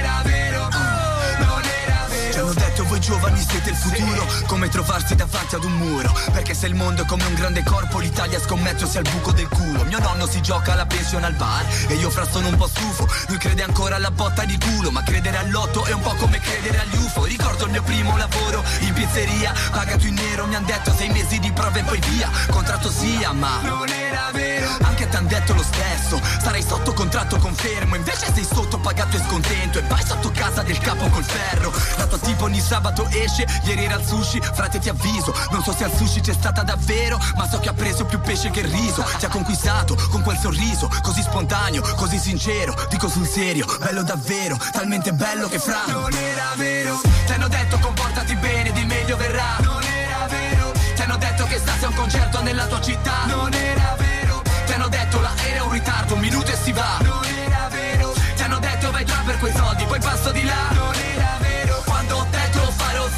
[2.90, 4.26] Voi giovani siete il futuro.
[4.48, 6.12] Come trovarsi davanti ad un muro?
[6.32, 9.48] Perché se il mondo è come un grande corpo L'Italia scommetto sia il buco del
[9.48, 9.84] culo.
[9.84, 13.08] Mio nonno si gioca alla pensione al bar E io fra sono un po' stufo.
[13.28, 16.80] Lui crede ancora alla botta di culo Ma credere all'otto è un po' come credere
[16.80, 20.92] agli UFO Ricordo il mio primo lavoro in pizzeria Pagato in nero mi han detto
[20.94, 22.30] sei mesi di prove e poi via.
[22.50, 24.68] Contratto sia ma non era vero.
[24.82, 27.96] Anche t'han detto lo stesso Sarai sotto contratto confermo.
[27.96, 31.72] Invece sei sotto pagato e scontento E vai sotto casa del capo col ferro.
[31.98, 35.74] La tua tipo ogni sabato esce Ieri era al sushi Frate ti avviso Non so
[35.74, 39.06] se al sushi c'è stata davvero Ma so che ha preso più pesce che riso
[39.18, 44.58] Ti ha conquistato con quel sorriso Così spontaneo, così sincero Dico sul serio, bello davvero
[44.72, 45.84] Talmente bello che fra.
[45.88, 49.58] Non era vero Ti hanno detto comportati bene, di meglio verrà.
[49.62, 53.26] Non era vero Ti hanno detto che stassi a un concerto nella tua città.
[53.28, 56.98] Non era vero Ti hanno detto l'aereo è un ritardo, un minuto e si va.
[57.02, 60.79] Non era vero Ti hanno detto vai già per quei soldi, poi passo di là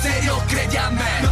[0.01, 1.30] serio, créanme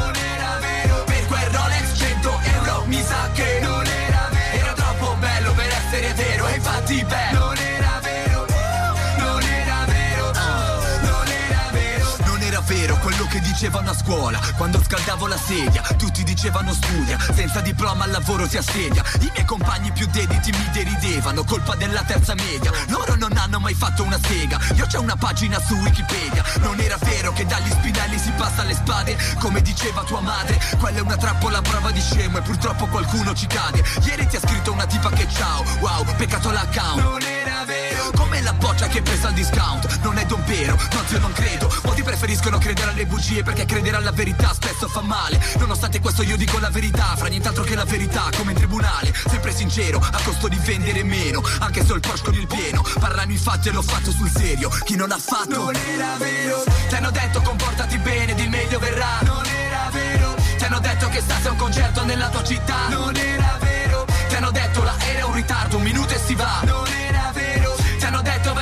[13.39, 18.47] che dicevano a scuola Quando scaldavo la sedia Tutti dicevano studia Senza diploma al lavoro
[18.47, 19.03] si assedia.
[19.21, 22.71] I miei compagni più dediti mi deridevano Colpa della terza media.
[22.87, 26.43] Loro non hanno mai fatto una sega Io c'ho una pagina su Wikipedia.
[26.61, 30.99] Non era vero che dagli spinelli si passa alle spade Come diceva tua madre Quella
[30.99, 33.83] è una trappola a prova di scemo E purtroppo qualcuno ci cade.
[34.03, 38.53] Ieri ti ha scritto una tipa che ciao Wow, peccato l'account era vero Come la
[38.53, 39.99] boccia che è presa al discount.
[40.03, 41.71] Non è dompero, no zio non credo.
[41.83, 45.41] Molti preferiscono credere alle bugie Perché credere alla verità spesso fa male.
[45.57, 49.13] Nonostante questo io dico la verità Fra nient'altro che la verità come in tribunale.
[49.27, 51.41] Sempre sincero, a costo di vendere meno.
[51.59, 54.29] Anche se ho il Porsche con il pieno Parlano i fatti e l'ho fatto sul
[54.29, 54.69] serio.
[54.83, 55.63] Chi non ha fatto?
[55.65, 56.63] Non era vero.
[56.87, 59.19] Ti hanno detto comportati bene, di meglio verrà.
[59.21, 60.35] Non era vero.
[60.57, 62.87] Ti hanno detto che stassi a un concerto nella tua città.
[62.89, 64.05] Non era vero.
[64.27, 66.61] Ti hanno detto l'aereo è un ritardo, un minuto e si va.
[66.63, 67.08] Non era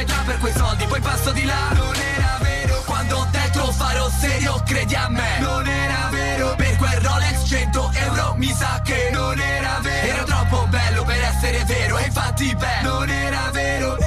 [0.07, 1.69] già per quei soldi, poi passo di là.
[1.73, 5.39] Non era vero Quando ho detto farò serio, credi a me.
[5.39, 10.07] Non era vero Per quel Rolex 100 euro mi sa che non era vero.
[10.07, 14.06] Era troppo bello per essere vero E infatti beh Non era vero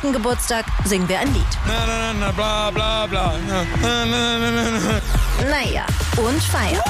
[0.00, 0.12] 50.
[0.12, 1.44] Geburtstag singen wir ein Lied.
[1.66, 3.32] Na, na, na, bla, bla, bla.
[3.46, 5.50] Na, na, na, na, na.
[5.50, 6.82] Naja, und feiern.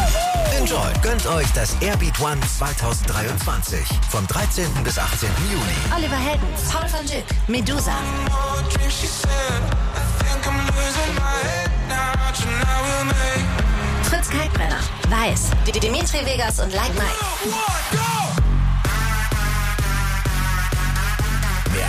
[0.58, 0.92] Enjoy.
[1.02, 3.80] Gönnt euch das Airbeat One 2023.
[4.10, 4.66] Vom 13.
[4.84, 5.28] bis 18.
[5.50, 5.62] Juni.
[5.96, 7.92] Oliver Heldens, Paul van Dyk, Medusa.
[14.02, 18.27] Fritz Kalkbrenner, Weiß, Dimitri Vegas und Light Mike.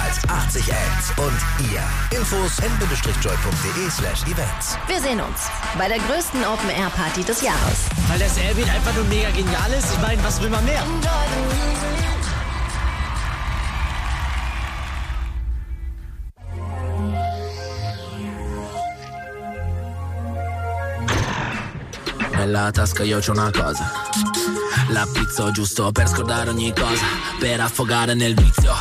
[0.10, 2.18] Als 80 Acts und ihr.
[2.18, 4.76] Infos n-joy.de slash events.
[4.88, 7.86] Wir sehen uns bei der größten Open-Air-Party des Jahres.
[8.08, 9.92] Weil das Airbeat einfach nur mega genial ist.
[9.92, 10.84] Ich meine, was will man mehr?
[22.32, 23.92] Nella tasca io c'ho una cosa
[24.92, 27.06] La pizzo giusto per scordare ogni cosa
[27.38, 28.74] Per affogare nel vizio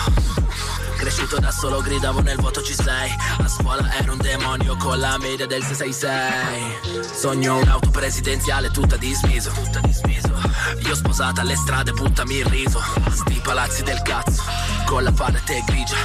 [1.09, 3.11] Cresciuto da solo gridavo nel vuoto ci sei.
[3.39, 9.51] A scuola ero un demonio con la media del 666 Sogno un'auto presidenziale tutta dismiso
[9.53, 10.35] Tutta dismiso
[10.81, 12.83] Io sposata alle strade buttami il riso.
[13.09, 14.43] Sti palazzi del cazzo
[14.85, 15.97] Con la palette grigia.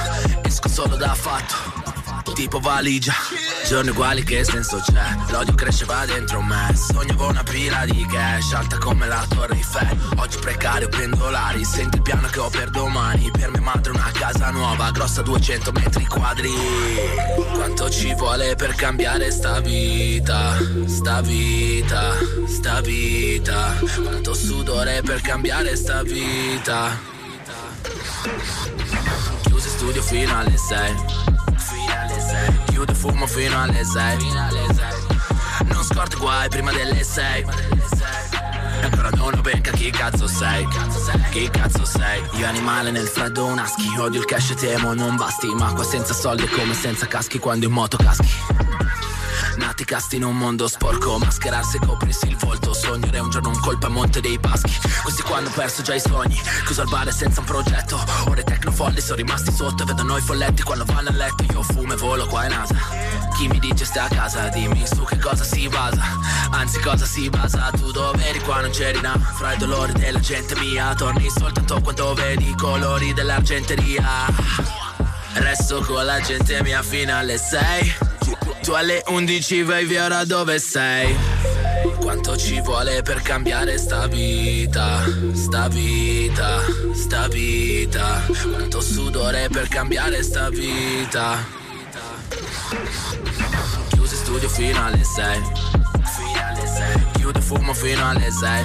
[0.42, 1.83] Esco solo da fatto
[2.34, 3.14] tipo valigia.
[3.66, 5.16] Giorni uguali che senso c'è?
[5.30, 6.74] L'odio cresceva dentro me.
[6.74, 9.96] Sognavo una pila di cash Alta come la torre Eiffel.
[10.16, 11.64] Oggi precario pendolari.
[11.64, 13.30] Senti il piano che ho per domani.
[13.30, 14.90] Per mia madre una casa nuova.
[14.90, 16.52] Grossa 200 metri quadri.
[17.54, 20.56] Quanto ci vuole per cambiare sta vita?
[20.86, 22.14] Sta vita
[22.46, 23.74] Sta vita.
[24.02, 26.98] Quanto sudore per cambiare sta vita?
[29.42, 31.42] Chiuso studio fino alle 6
[32.66, 34.32] Chiudo fumo fino alle 6
[35.66, 40.66] Non scorti guai prima delle 6 E ancora non ho ben chi cazzo sei?
[41.30, 42.22] Che cazzo sei?
[42.34, 45.48] Io animale nel freddo un husky Odio il cash e temo non basti.
[45.48, 48.32] Ma qua senza soldi è come senza caschi Quando in moto caschi
[49.56, 52.72] Nati casti in un mondo sporco Mascherarsi e coprirsi il volto.
[52.74, 54.72] Sognare un giorno un colpo a monte dei paschi.
[55.02, 58.02] Questi qua hanno perso già i sogni Chiuso al bar senza un progetto?
[58.26, 61.44] Ora i tecnofolli sono rimasti sotto E vedono i folletti quando vanno a letto.
[61.52, 62.74] Io fumo e volo qua in NASA
[63.36, 66.02] Chi mi dice stai a casa Dimmi su che cosa si basa.
[66.50, 67.70] Anzi cosa si basa?
[67.76, 71.80] Tu dove eri qua non c'eri na Fra i dolori della gente mia Torni soltanto
[71.80, 74.26] quando vedi i colori dell'argenteria.
[75.34, 78.12] Resto con la gente mia fino alle 6
[78.64, 81.14] tu alle 11 vai via ora dove sei?
[82.00, 86.62] Quanto ci vuole per cambiare sta vita, sta vita,
[86.94, 88.22] sta vita.
[88.26, 91.44] Quanto sudore per cambiare sta vita?
[93.88, 95.42] Chiuso studio fino alle 6
[97.12, 98.64] Chiudo fumo fino alle 6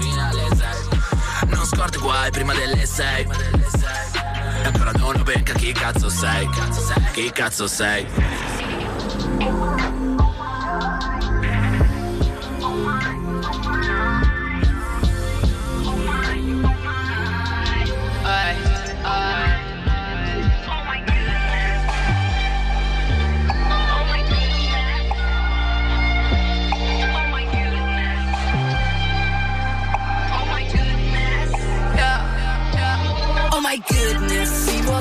[1.48, 3.28] Non scordi guai prima delle 6
[4.62, 6.50] E ancora non ho benca chi cazzo sei.
[7.12, 8.08] Chi cazzo sei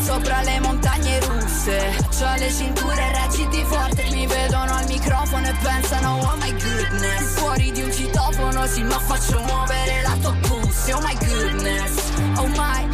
[0.01, 1.79] sopra le montagne russe.
[2.11, 7.39] C'ho le cinture reciti forte, mi vedono al microfono e pensano oh my goodness.
[7.39, 10.93] Fuori di un citofono, sì, ma faccio muovere la tua pussy.
[10.93, 12.88] Oh my goodness, oh my,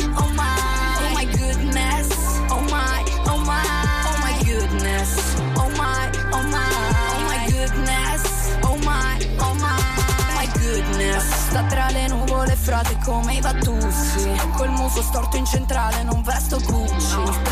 [13.04, 17.43] come i Battussi Col muso storto in centrale non vesto Gucci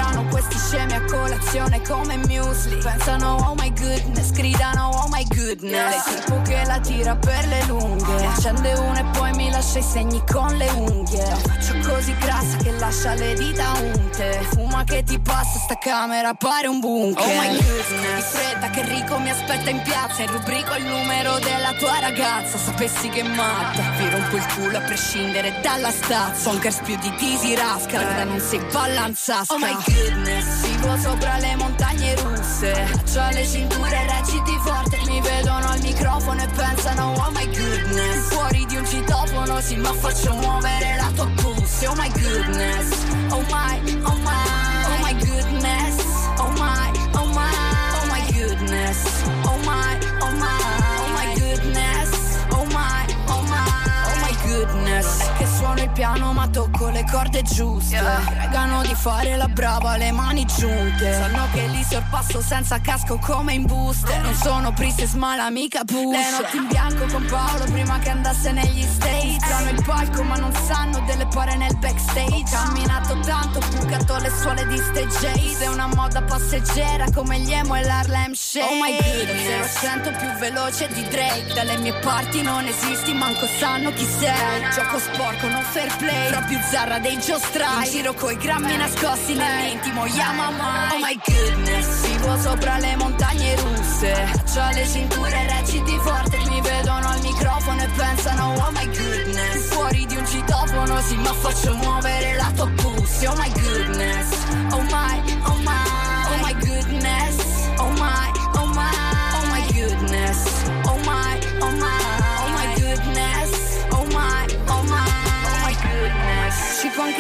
[0.43, 2.77] questi scemi a colazione come muesli.
[2.77, 7.65] Pensano oh my goodness, gridano oh my goodness Lei tipo che la tira per le
[7.67, 8.27] lunghe.
[8.27, 11.29] Accende una e poi mi lascia i segni con le unghie.
[11.29, 14.47] La faccio così grassa che lascia le dita unte.
[14.51, 17.25] Fuma che ti passa sta camera pare un bunker.
[17.25, 18.15] Oh my goodness.
[18.15, 20.23] Di fretta che Rico mi aspetta in piazza.
[20.23, 22.59] E rubrico il numero della tua ragazza.
[22.59, 26.51] Sapessi che matta Vi rompo il culo a prescindere dalla stazza.
[26.51, 31.57] Bonkers più di Disi Rasca Guarda non sei ballanzasca Oh my goodness Vivo sopra le
[31.57, 32.73] montagne russe.
[33.13, 38.29] C'ho le cinture reciti forte Mi vedono al microfono e pensano Oh my goodness.
[38.33, 42.89] Fuori di un citofono sì ma faccio muovere la tua pussy Oh my goodness.
[43.31, 45.97] Oh my, oh my Oh my goodness.
[46.39, 47.51] Oh my, oh my
[47.95, 48.99] Oh my goodness.
[49.45, 50.61] Oh my, oh my
[50.99, 52.11] Oh my goodness.
[52.51, 53.67] Oh my, oh my
[54.07, 55.31] Oh my goodness.
[55.37, 56.72] Che suono il piano ma tocco
[57.03, 58.01] le corde giuste.
[58.27, 61.13] Pregano di fare la brava, le mani giunte.
[61.13, 65.85] Sanno che li sorpasso senza casco come in booster Non sono priestess ma la mica
[65.85, 69.51] push Le notti in bianco con Paolo prima che andasse negli States.
[69.51, 72.57] Hanno il palco ma non sanno delle pare nel backstage.
[72.57, 77.53] Ho camminato tanto, bucato le suole di stage Ace È una moda passeggera come gli
[77.53, 78.67] emo e l'Harlem Shake.
[78.67, 79.79] Oh my goodness.
[79.79, 81.53] 0 più veloce di Drake.
[81.55, 84.71] Dalle mie parti non esisti, manco sanno chi sei.
[84.73, 86.31] Gioco sporco, non fair play.
[86.53, 92.37] Più zarra dei giostrai In giro coi grammi nascosti nell'intimo Yamamai Oh my goodness Vivo
[92.39, 94.13] sopra le montagne russe.
[94.53, 99.69] C'ho le cinture reciti forte Mi vedono al microfono e pensano Oh my goodness.
[99.69, 104.29] Fuori di un citofono sì ma faccio muovere la tua pussy Oh my goodness
[104.73, 105.92] oh my Oh my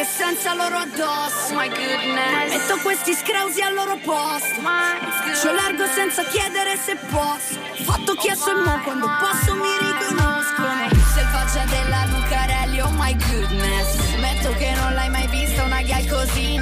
[0.02, 2.50] anche senza loro addosso Oh my goodness.
[2.50, 4.61] Metto questi scrausi al loro posto.
[5.40, 7.59] Ci largo senza chiedere se posso.
[7.84, 14.16] Fatto chiesto e mo quando posso mi riconoscono Selvaggia della Lucarelli Oh my goodness.
[14.16, 16.57] Metto che non l'hai mai vista una gal così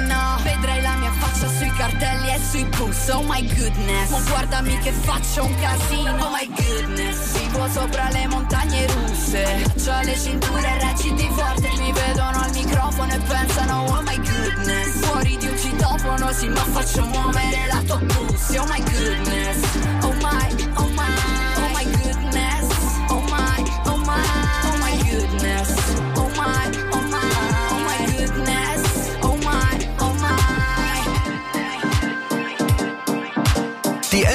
[1.81, 4.09] cartelli e sui puss Oh my goodness.
[4.11, 7.39] Ma guardami che faccio un casino Oh my goodness.
[7.39, 13.17] Vivo sopra le montagne russe C'ho le cinture reciti forte Mi vedono al microfono e
[13.19, 15.05] pensano Oh my goodness.
[15.05, 20.00] Fuori di un citofono sì ma faccio muovere la tua pussy Oh my goodness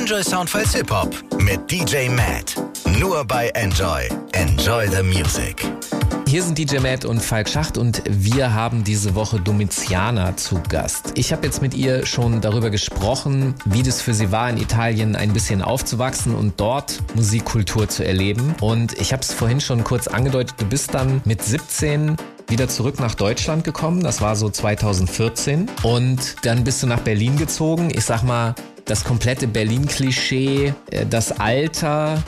[0.07, 2.55] Enjoy Soundfiles Hip Hop mit DJ Matt.
[3.01, 4.09] Nur bei Enjoy.
[4.35, 5.67] Enjoy the Music.
[6.29, 11.11] Hier sind DJ Matt und Falk Schacht und wir haben diese Woche Domiziana zu Gast.
[11.17, 15.17] Ich habe jetzt mit ihr schon darüber gesprochen, wie das für sie war, in Italien
[15.17, 18.55] ein bisschen aufzuwachsen und dort Musikkultur zu erleben.
[18.61, 23.01] Und ich habe es vorhin schon kurz angedeutet, du bist dann mit 17 wieder zurück
[23.01, 24.05] nach Deutschland gekommen.
[24.05, 25.69] Das war so 2014.
[25.83, 27.89] Und dann bist du nach Berlin gezogen.
[27.93, 28.55] Ich sag mal,
[28.87, 32.23] das komplette Berlin-Klischee, äh, das Alter,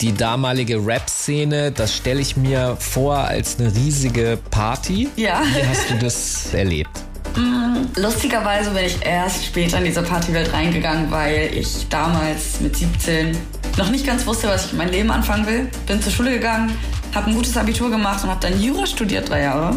[0.00, 5.08] die damalige Rap-Szene, das stelle ich mir vor als eine riesige Party.
[5.16, 5.42] Ja.
[5.54, 6.90] Wie hast du das erlebt?
[7.34, 13.36] Mm, lustigerweise bin ich erst später in diese Partywelt reingegangen, weil ich damals mit 17
[13.76, 15.68] noch nicht ganz wusste, was ich in meinem Leben anfangen will.
[15.86, 16.72] Bin zur Schule gegangen,
[17.14, 19.76] habe ein gutes Abitur gemacht und habe dann Jura studiert, drei Jahre.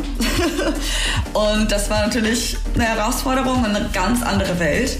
[1.34, 4.98] und das war natürlich eine Herausforderung, eine ganz andere Welt.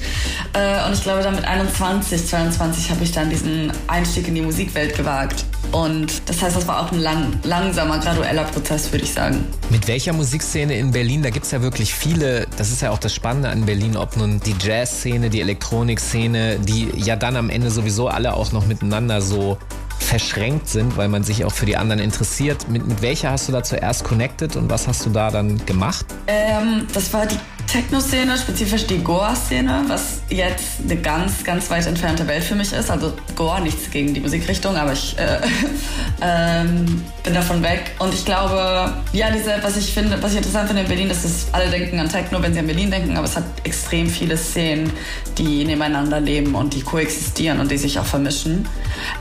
[0.54, 4.42] Äh, und ich glaube, dann mit 21, 22 habe ich dann diesen Einstieg in die
[4.42, 5.46] Musikwelt gewagt.
[5.72, 9.46] Und das heißt, das war auch ein lang, langsamer, gradueller Prozess, würde ich sagen.
[9.70, 11.22] Mit welcher Musikszene in Berlin?
[11.22, 12.48] Da gibt es ja wirklich viele.
[12.58, 16.90] Das ist ja auch das Spannende an Berlin, ob nun die Jazzszene, die Elektronikszene, die
[16.96, 19.58] ja dann am Ende sowieso alle auch noch miteinander so
[20.00, 22.68] verschränkt sind, weil man sich auch für die anderen interessiert.
[22.70, 26.06] Mit, mit welcher hast du da zuerst connected und was hast du da dann gemacht?
[26.28, 27.38] Ähm, das war die
[27.72, 32.90] Techno-Szene, spezifisch die Goa-Szene, was jetzt eine ganz, ganz weit entfernte Welt für mich ist.
[32.90, 35.40] Also Goa, nichts gegen die Musikrichtung, aber ich äh,
[36.22, 37.92] ähm, bin davon weg.
[38.00, 41.24] Und ich glaube, ja, diese, was ich finde, was ich interessant finde in Berlin, ist,
[41.24, 44.36] dass alle denken an Techno, wenn sie an Berlin denken, aber es hat extrem viele
[44.36, 44.92] Szenen,
[45.38, 48.68] die nebeneinander leben und die koexistieren und die sich auch vermischen.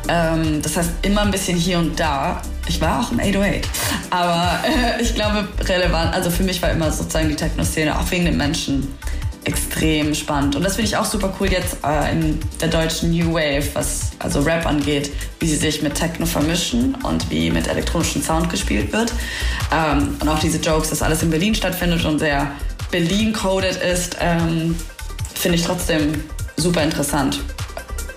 [0.08, 2.40] Ähm, das heißt, immer ein bisschen hier und da.
[2.66, 3.68] Ich war auch im 808.
[4.10, 8.26] Aber äh, ich glaube, relevant, also für mich war immer sozusagen die Techno-Szene, auch wegen
[8.26, 8.88] den Menschen,
[9.44, 10.56] extrem spannend.
[10.56, 14.10] Und das finde ich auch super cool jetzt äh, in der deutschen New Wave, was
[14.18, 15.10] also Rap angeht,
[15.40, 19.12] wie sie sich mit Techno vermischen und wie mit elektronischem Sound gespielt wird.
[19.72, 22.50] Ähm, und auch diese Jokes, dass alles in Berlin stattfindet und sehr
[22.90, 24.74] Berlin-coded ist, ähm,
[25.34, 26.22] finde ich trotzdem
[26.56, 27.40] super interessant.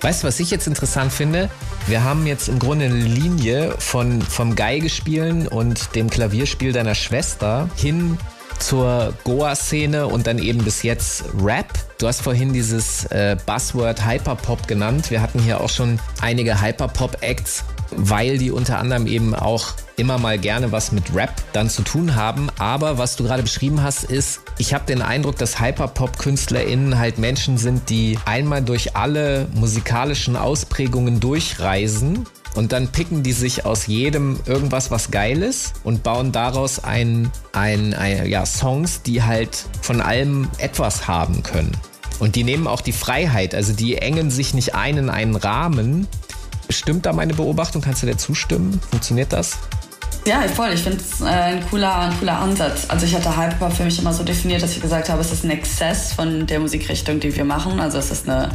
[0.02, 1.50] Weißt du, was ich jetzt interessant finde?
[1.88, 7.70] Wir haben jetzt im Grunde eine Linie von, vom Geigespielen und dem Klavierspiel deiner Schwester
[7.76, 8.18] hin
[8.62, 11.68] zur Goa-Szene und dann eben bis jetzt Rap.
[11.98, 15.12] Du hast vorhin dieses äh, Buzzword Hyperpop genannt.
[15.12, 20.38] Wir hatten hier auch schon einige Hyperpop-Acts, weil die unter anderem eben auch immer mal
[20.38, 22.50] gerne was mit Rap dann zu tun haben.
[22.58, 27.58] Aber was du gerade beschrieben hast, ist, ich habe den Eindruck, dass Hyperpop-KünstlerInnen halt Menschen
[27.58, 32.26] sind, die einmal durch alle musikalischen Ausprägungen durchreisen
[32.56, 37.32] und dann picken die sich aus jedem irgendwas, was geil ist und bauen daraus ein,
[37.54, 41.72] ein, ein, ja, Songs, die halt von allem etwas haben können.
[42.20, 46.08] Und die nehmen auch die Freiheit, also die engen sich nicht ein in einen Rahmen.
[46.70, 47.82] Stimmt da meine Beobachtung?
[47.82, 48.80] Kannst du dir zustimmen?
[48.92, 49.58] Funktioniert das?
[50.26, 50.70] Ja, voll.
[50.74, 52.86] Ich finde es äh, ein, cooler, ein cooler Ansatz.
[52.90, 55.44] Also ich hatte Hyperpop für mich immer so definiert, dass ich gesagt habe, es ist
[55.44, 57.80] ein Exzess von der Musikrichtung, die wir machen.
[57.80, 58.50] Also es ist eine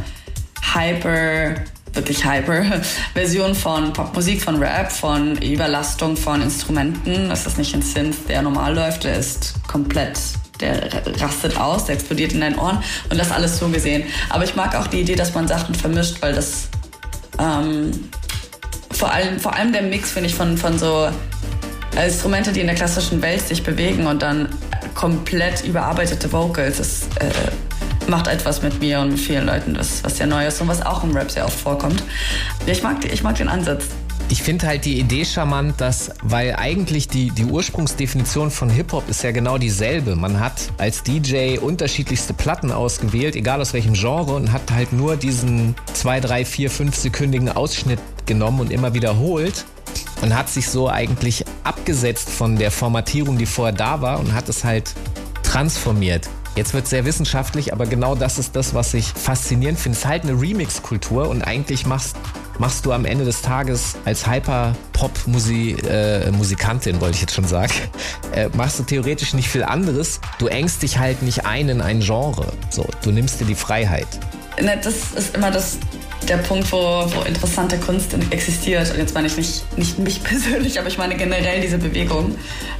[0.73, 1.55] Hyper
[1.97, 7.27] wirklich Hyper-Version von Popmusik, von Rap, von Überlastung von Instrumenten.
[7.27, 10.17] Das ist nicht ein Synth, der normal läuft, der ist komplett
[10.59, 12.81] der rastet aus, der explodiert in deinen Ohren
[13.11, 14.03] und das alles so gesehen.
[14.29, 16.69] Aber ich mag auch die Idee, dass man Sachen vermischt, weil das
[17.39, 17.91] ähm,
[18.91, 21.09] vor, allem, vor allem der Mix, finde ich, von, von so
[22.03, 24.49] Instrumente, die in der klassischen Welt sich bewegen und dann
[24.95, 27.29] komplett überarbeitete Vocals, das äh,
[28.09, 30.85] macht etwas mit mir und mit vielen Leuten, was, was sehr neu ist und was
[30.85, 32.03] auch im Rap sehr oft vorkommt.
[32.65, 33.85] Ich mag, ich mag den Ansatz.
[34.29, 39.23] Ich finde halt die Idee charmant, dass, weil eigentlich die, die Ursprungsdefinition von Hip-Hop ist
[39.23, 40.17] ja genau dieselbe.
[40.17, 45.15] Man hat als DJ unterschiedlichste Platten ausgewählt, egal aus welchem Genre, und hat halt nur
[45.15, 49.63] diesen 2, 3, 4, 5 sekündigen Ausschnitt genommen und immer wiederholt
[50.21, 54.49] und hat sich so eigentlich abgesetzt von der Formatierung, die vorher da war und hat
[54.49, 54.93] es halt
[55.43, 56.27] transformiert.
[56.57, 59.95] Jetzt wird es sehr wissenschaftlich, aber genau das ist das, was ich faszinierend finde.
[59.95, 62.15] Es ist halt eine Remix-Kultur und eigentlich machst,
[62.57, 67.73] machst du am Ende des Tages als Hyper-Pop-Musikantin, äh, wollte ich jetzt schon sagen,
[68.33, 70.19] äh, machst du theoretisch nicht viel anderes.
[70.39, 72.51] Du engst dich halt nicht ein in ein Genre.
[72.71, 74.07] So, du nimmst dir die Freiheit.
[74.59, 75.77] Ne, das ist immer das
[76.29, 78.91] der Punkt, wo, wo interessante Kunst existiert.
[78.91, 82.37] Und jetzt meine ich nicht, nicht mich persönlich, aber ich meine generell diese Bewegung,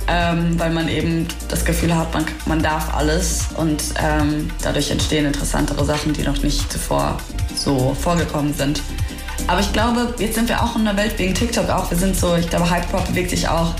[0.07, 5.25] ähm, weil man eben das Gefühl hat, man, man darf alles und ähm, dadurch entstehen
[5.25, 7.17] interessantere Sachen, die noch nicht zuvor
[7.55, 8.81] so vorgekommen sind.
[9.47, 11.89] Aber ich glaube, jetzt sind wir auch in der Welt wegen TikTok auch.
[11.89, 13.73] Wir sind so, ich glaube, Hyperpop bewegt sich auch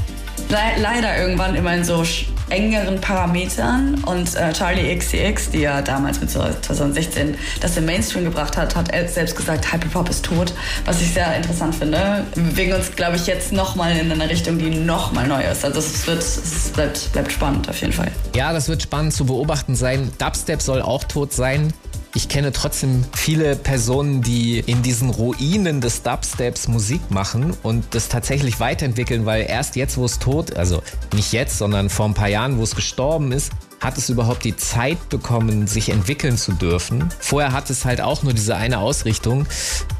[0.49, 2.03] le leider irgendwann immer in so
[2.49, 4.03] engeren Parametern.
[4.05, 8.91] Und äh, Charlie XCX, die ja damals mit 2016 das im Mainstream gebracht hat, hat
[9.09, 10.53] selbst gesagt, Hyperpop ist tot,
[10.85, 12.25] was ich sehr interessant finde.
[12.35, 15.63] Wir bewegen uns, glaube ich, jetzt nochmal in eine Richtung, die nochmal neu ist.
[15.65, 18.11] Also es, wird, es bleibt, bleibt spannend auf jeden Fall.
[18.35, 20.11] Ja, das wird spannend zu beobachten sein.
[20.17, 21.73] Dubstep soll auch tot sein.
[22.17, 28.09] Ich kenne trotzdem viele Personen, die in diesen Ruinen des Dubsteps Musik machen und das
[28.09, 30.81] tatsächlich weiterentwickeln, weil erst jetzt, wo es tot, also
[31.13, 34.55] nicht jetzt, sondern vor ein paar Jahren, wo es gestorben ist, hat es überhaupt die
[34.55, 37.09] Zeit bekommen, sich entwickeln zu dürfen.
[37.19, 39.45] Vorher hat es halt auch nur diese eine Ausrichtung.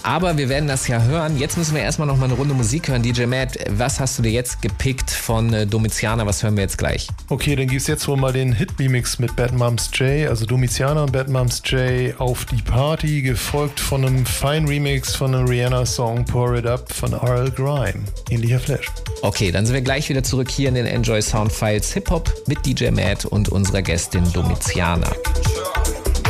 [0.04, 1.38] Aber wir werden das ja hören.
[1.38, 3.04] Jetzt müssen wir erstmal noch mal eine Runde Musik hören.
[3.04, 6.26] DJ Matt, was hast du dir jetzt gepickt von äh, Domitiana?
[6.26, 7.08] Was hören wir jetzt gleich?
[7.30, 11.04] Okay, dann gibt es jetzt wohl mal den Hit-Remix mit Bad Moms J, also Domitiana
[11.04, 16.26] und Bad Moms J auf die Party, gefolgt von einem Fine Remix von einem Rihanna-Song
[16.26, 17.52] Pour It Up von R.L.
[17.52, 18.04] Grime.
[18.30, 18.88] Ähnlicher Flash.
[19.22, 22.66] Okay, dann sind wir gleich wieder zurück hier in den Enjoy Sound Files Hip-Hop mit
[22.66, 25.12] DJ Matt und uns unserer Gästin Domitiana.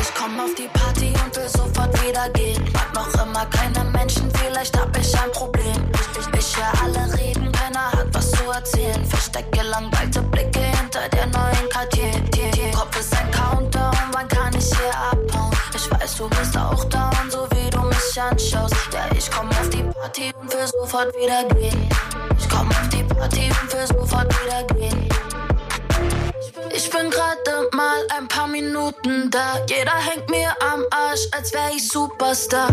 [0.02, 2.64] Ich komm auf die Party und will sofort wieder gehen.
[2.74, 5.92] Mag noch immer keine Menschen, vielleicht hab ich ein Problem.
[6.20, 9.06] Ich, ich, höre alle reden, keiner hat was zu erzählen.
[9.06, 12.10] Verstecke langweilte Blicke hinter der neuen Cartier.
[12.74, 15.56] Kopf ist ein Countdown, wann kann ich hier abhauen?
[15.76, 18.74] Ich weiß, du bist auch down, so wie du mich anschaust.
[18.92, 21.88] Ja, ich komm auf die Party und will sofort wieder gehen.
[22.36, 25.27] Ich komm auf die Party und will sofort wieder gehen.
[26.98, 29.64] Bin gerade mal ein paar Minuten da.
[29.70, 32.70] Jeder hängt mir am Arsch, als wär ich Superstar.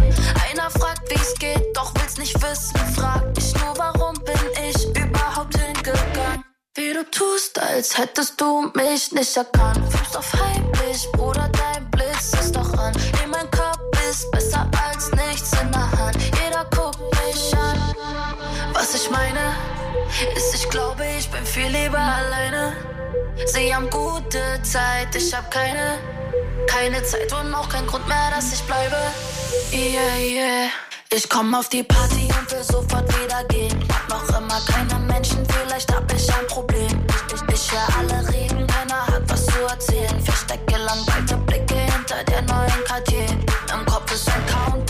[0.49, 2.75] Einer fragt, wie's geht, doch will's nicht wissen.
[2.95, 4.35] Frag mich nur, warum bin
[4.66, 6.43] ich überhaupt hingegangen?
[6.75, 9.93] Wie du tust, als hättest du mich nicht erkannt.
[9.93, 12.95] Fühlst auf heimlich, Bruder, dein Blitz ist doch an.
[13.22, 16.16] In mein Kopf ist besser als nichts in der Hand.
[16.43, 17.95] Jeder guckt mich an.
[18.72, 19.55] Was ich meine,
[20.37, 22.77] ist, ich glaube, ich bin viel lieber alleine.
[23.47, 25.99] Sie haben gute Zeit, ich hab keine,
[26.67, 28.97] keine Zeit und auch kein Grund mehr, dass ich bleibe.
[29.73, 30.69] Yeah, yeah.
[31.11, 33.79] Ich komm auf die Party und will sofort wieder gehen.
[33.93, 37.05] Hab noch immer keine Menschen, vielleicht hab ich ein Problem.
[37.09, 40.21] Ich, ich, ich höre alle reden, keiner hat was zu erzählen.
[40.25, 43.27] Verstecke langweilte Blicke hinter der neuen Cartier.
[43.73, 44.84] Im Kopf ist ein Countdown,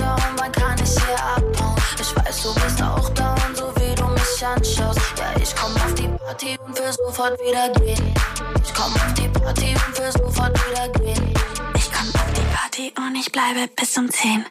[4.53, 4.76] mich.
[4.76, 8.14] Ja, ich komm auf die Party und will sofort wieder gehen.
[8.62, 11.34] Ich komm auf die Party und will sofort wieder gehen.
[11.76, 14.47] Ich komm auf die Party und ich bleibe bis um 10.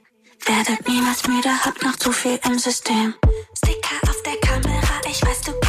[0.45, 3.13] Werdet niemals müde, hab noch zu viel im System.
[3.57, 5.62] Sticker auf der Kamera, ich weiß, du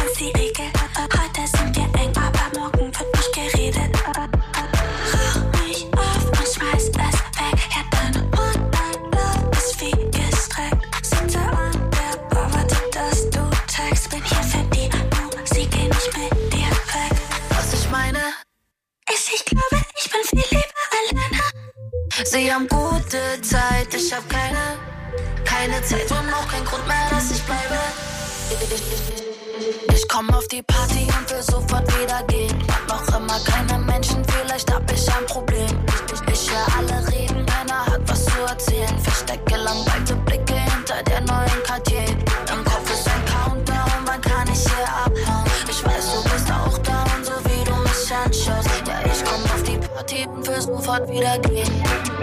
[22.35, 24.77] Sie haben gute Zeit, ich hab keine,
[25.45, 27.79] keine Zeit und auch kein Grund mehr, dass ich bleibe.
[29.95, 32.53] Ich komm auf die Party und will sofort wieder gehen.
[32.67, 35.79] Hab noch immer keine Menschen, vielleicht hab ich ein Problem.
[36.33, 38.99] Ich, höre alle reden, keiner hat was zu erzählen.
[38.99, 42.14] Verstecke langweilte Blicke hinter der neuen Cartier.
[50.05, 51.67] Party und will sofort wieder gehen.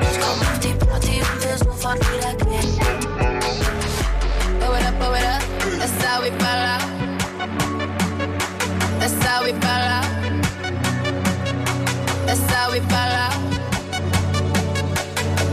[0.00, 2.78] Ich komm auf die Party und will sofort wieder gehen.
[4.58, 5.42] Blow it up, blow it up.
[5.80, 6.82] That's how we fall out.
[9.00, 10.06] That's how we fall out.
[12.24, 13.34] That's how we fall out.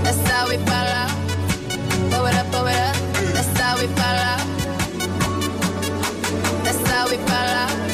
[0.04, 1.12] That's how we fall out.
[2.10, 2.96] Blow it up, blow it up.
[3.34, 4.46] That's how we fall out.
[6.64, 7.89] That's how we fall out.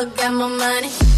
[0.00, 1.09] Still got my money.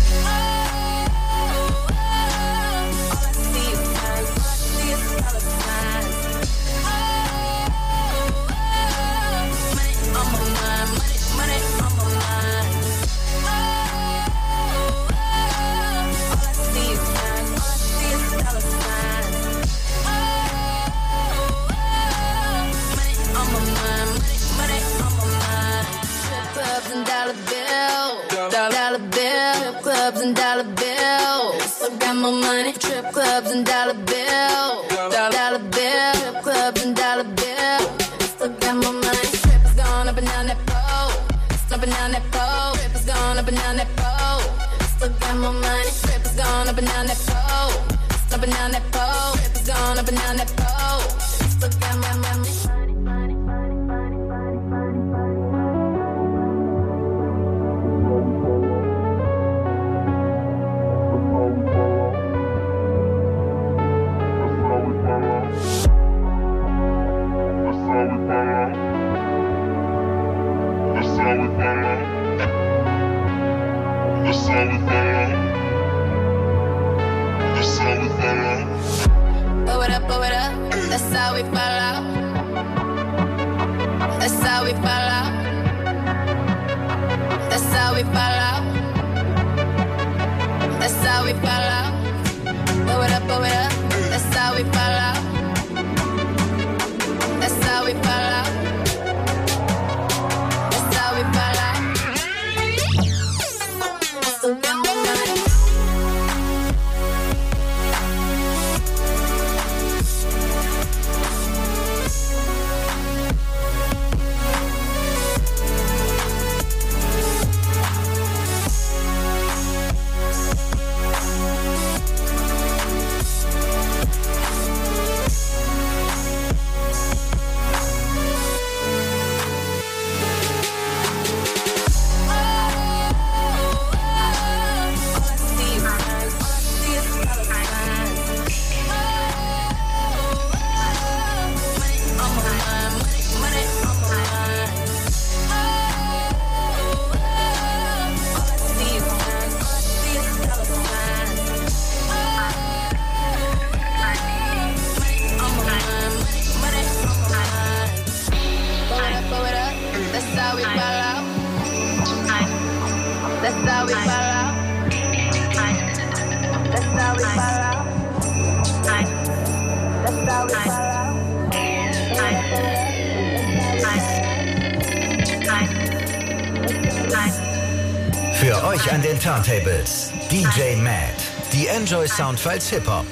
[182.16, 183.06] Soundfiles Hip Hop.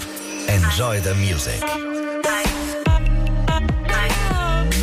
[0.46, 1.64] Enjoy the music.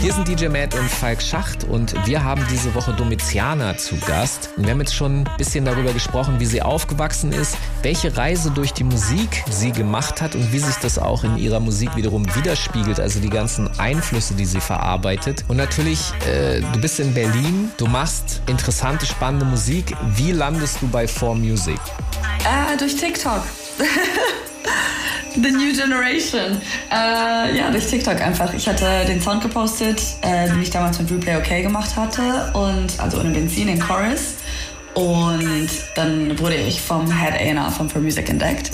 [0.02, 4.50] Hier sind DJ Matt und Falk Schacht und wir haben diese Woche Domiziana zu Gast.
[4.58, 8.50] Und wir haben jetzt schon ein bisschen darüber gesprochen, wie sie aufgewachsen ist, welche Reise
[8.50, 12.26] durch die Musik sie gemacht hat und wie sich das auch in ihrer Musik wiederum
[12.36, 15.46] widerspiegelt, also die ganzen Einflüsse, die sie verarbeitet.
[15.48, 19.96] Und natürlich, äh, du bist in Berlin, du machst interessante, spannende Musik.
[20.16, 21.78] Wie landest du bei 4Music?
[22.44, 23.44] Äh, durch TikTok.
[25.36, 26.60] The New Generation.
[26.92, 28.54] Äh, ja, durch TikTok einfach.
[28.54, 32.52] Ich hatte den Sound gepostet, äh, den ich damals mit Replay OK gemacht hatte.
[32.54, 34.36] Und also ohne Benzin, den Chorus.
[34.96, 38.72] Und dann wurde ich vom Head A&R von For Music entdeckt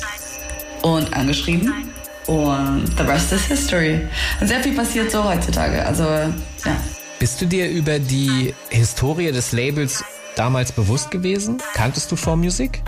[0.82, 1.92] und angeschrieben.
[2.28, 4.00] Und the rest is history.
[4.40, 5.86] Und sehr viel passiert so heutzutage.
[5.86, 6.78] Also, ja.
[7.20, 10.02] Bist du dir über die Historie des Labels
[10.38, 11.62] damals bewusst gewesen?
[11.74, 12.80] Kanntest du 4Music?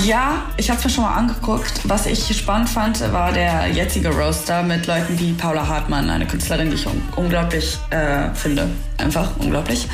[0.00, 1.80] Ja, ich habe es mir schon mal angeguckt.
[1.84, 6.70] Was ich spannend fand, war der jetzige Roaster mit Leuten wie Paula Hartmann, eine Künstlerin,
[6.70, 8.68] die ich un unglaublich äh, finde.
[8.98, 9.86] Einfach unglaublich.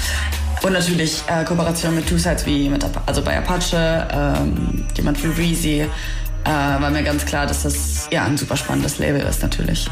[0.63, 5.29] Und natürlich äh, Kooperation mit Two Sides wie mit, also bei Apache, ähm, jemand wie
[5.29, 5.81] Reezy.
[6.45, 9.89] Äh, war mir ganz klar, dass das ja ein super spannendes Label ist natürlich.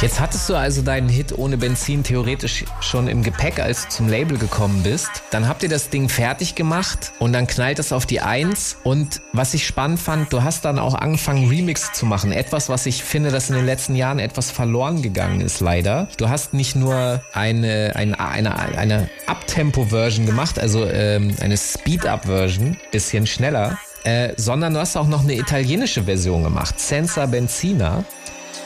[0.00, 4.08] Jetzt hattest du also deinen Hit ohne Benzin theoretisch schon im Gepäck, als du zum
[4.08, 5.10] Label gekommen bist.
[5.30, 8.78] Dann habt ihr das Ding fertig gemacht und dann knallt es auf die Eins.
[8.82, 12.32] Und was ich spannend fand, du hast dann auch angefangen, Remix zu machen.
[12.32, 16.08] Etwas, was ich finde, das in den letzten Jahren etwas verloren gegangen ist, leider.
[16.16, 23.26] Du hast nicht nur eine, eine, eine, eine Uptempo-Version gemacht, also ähm, eine Speed-Up-Version, bisschen
[23.26, 28.04] schneller, äh, sondern du hast auch noch eine italienische Version gemacht, Senza Benzina.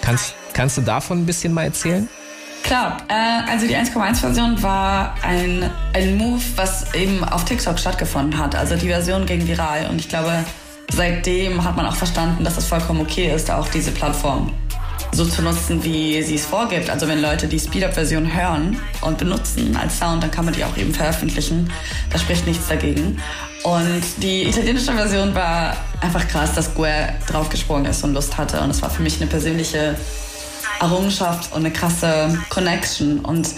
[0.03, 2.09] Kannst, kannst du davon ein bisschen mal erzählen?
[2.63, 8.55] Klar, äh, also die 1,1-Version war ein, ein Move, was eben auf TikTok stattgefunden hat.
[8.55, 10.33] Also die Version ging viral und ich glaube,
[10.91, 14.51] seitdem hat man auch verstanden, dass es vollkommen okay ist, auch diese Plattform
[15.13, 16.91] so zu nutzen, wie sie es vorgibt.
[16.91, 20.77] Also wenn Leute die Speed-Up-Version hören und benutzen als Sound, dann kann man die auch
[20.77, 21.71] eben veröffentlichen.
[22.11, 23.21] Da spricht nichts dagegen.
[23.63, 28.61] Und die italienische Version war einfach krass, dass Guer draufgesprungen ist und Lust hatte.
[28.61, 29.95] Und es war für mich eine persönliche
[30.81, 33.21] Errungenschaft und eine krasse Connection.
[33.21, 33.51] Und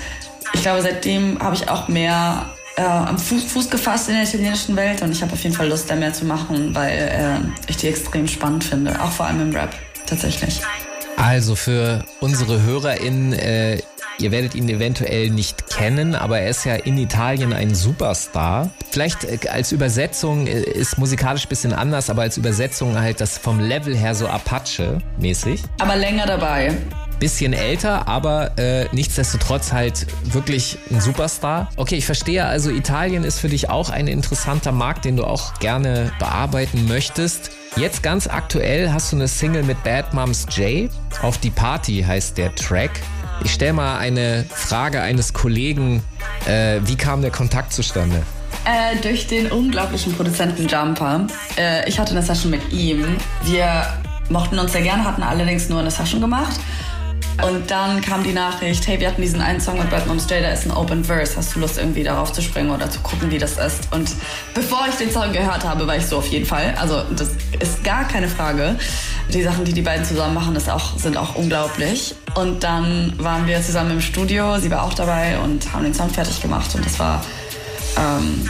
[0.55, 2.47] ich glaube, seitdem habe ich auch mehr
[2.77, 5.69] äh, am Fuß, Fuß gefasst in der italienischen Welt und ich habe auf jeden Fall
[5.69, 9.01] Lust, da mehr zu machen, weil äh, ich die extrem spannend finde.
[9.03, 9.75] Auch vor allem im Rap,
[10.07, 10.61] tatsächlich.
[11.17, 13.81] Also für unsere HörerInnen, äh,
[14.19, 18.71] ihr werdet ihn eventuell nicht kennen, aber er ist ja in Italien ein Superstar.
[18.91, 23.59] Vielleicht äh, als Übersetzung äh, ist musikalisch bisschen anders, aber als Übersetzung halt das vom
[23.61, 25.63] Level her so Apache-mäßig.
[25.81, 26.77] Aber länger dabei.
[27.19, 31.71] Bisschen älter, aber äh, nichtsdestotrotz halt wirklich ein Superstar.
[31.77, 35.55] Okay, ich verstehe also, Italien ist für dich auch ein interessanter Markt, den du auch
[35.59, 37.51] gerne bearbeiten möchtest.
[37.77, 40.91] Jetzt ganz aktuell hast du eine Single mit Bad Moms J.
[41.23, 42.91] Auf die Party heißt der Track.
[43.45, 46.03] Ich stelle mal eine Frage eines Kollegen.
[46.47, 48.23] Äh, wie kam der Kontakt zustande?
[48.65, 51.27] Äh, durch den unglaublichen Produzenten Jumper.
[51.57, 53.05] Äh, ich hatte eine Session mit ihm.
[53.45, 53.87] Wir
[54.31, 56.59] mochten uns sehr gerne, hatten allerdings nur eine Session gemacht.
[57.43, 60.37] Und dann kam die Nachricht, hey, wir hatten diesen einen Song mit Bad Moms da
[60.37, 61.37] ist ein Open Verse.
[61.37, 63.93] Hast du Lust, irgendwie darauf zu springen oder zu gucken, wie das ist?
[63.93, 64.11] Und
[64.55, 66.75] bevor ich den Song gehört habe, war ich so auf jeden Fall.
[66.81, 67.31] Also das
[67.61, 68.77] ist gar keine Frage.
[69.33, 72.15] Die Sachen, die die beiden zusammen machen, auch, sind auch unglaublich.
[72.35, 76.11] Und dann waren wir zusammen im Studio, sie war auch dabei und haben den Song
[76.11, 76.75] fertig gemacht.
[76.75, 77.23] Und das war...
[77.99, 78.49] Ähm,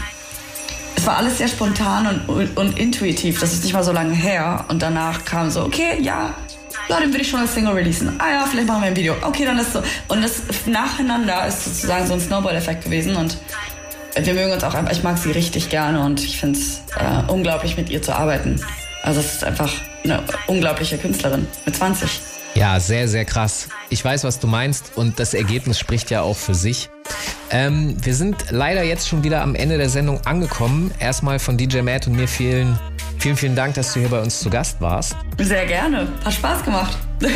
[0.98, 3.38] es war alles sehr spontan und, und intuitiv.
[3.38, 4.64] Das ist nicht mal so lange her.
[4.68, 6.34] Und danach kam so, okay, ja,
[6.88, 8.20] ja, den würde ich schon als Single releasen.
[8.20, 9.14] Ah ja, vielleicht machen wir ein Video.
[9.22, 9.82] Okay, dann ist so.
[10.08, 13.36] Und das nacheinander ist sozusagen so ein Snowball-Effekt gewesen und
[14.16, 17.30] wir mögen uns auch einfach, ich mag sie richtig gerne und ich finde es äh,
[17.30, 18.60] unglaublich mit ihr zu arbeiten.
[19.02, 19.72] Also es ist einfach
[20.04, 22.20] eine unglaubliche Künstlerin mit 20.
[22.54, 23.68] Ja, sehr, sehr krass.
[23.90, 26.88] Ich weiß, was du meinst und das Ergebnis spricht ja auch für sich.
[27.50, 30.92] Ähm, wir sind leider jetzt schon wieder am Ende der Sendung angekommen.
[30.98, 32.78] Erstmal von DJ Matt und mir vielen,
[33.18, 35.16] vielen, vielen Dank, dass du hier bei uns zu Gast warst.
[35.38, 36.08] Sehr gerne.
[36.24, 36.96] Hat Spaß gemacht.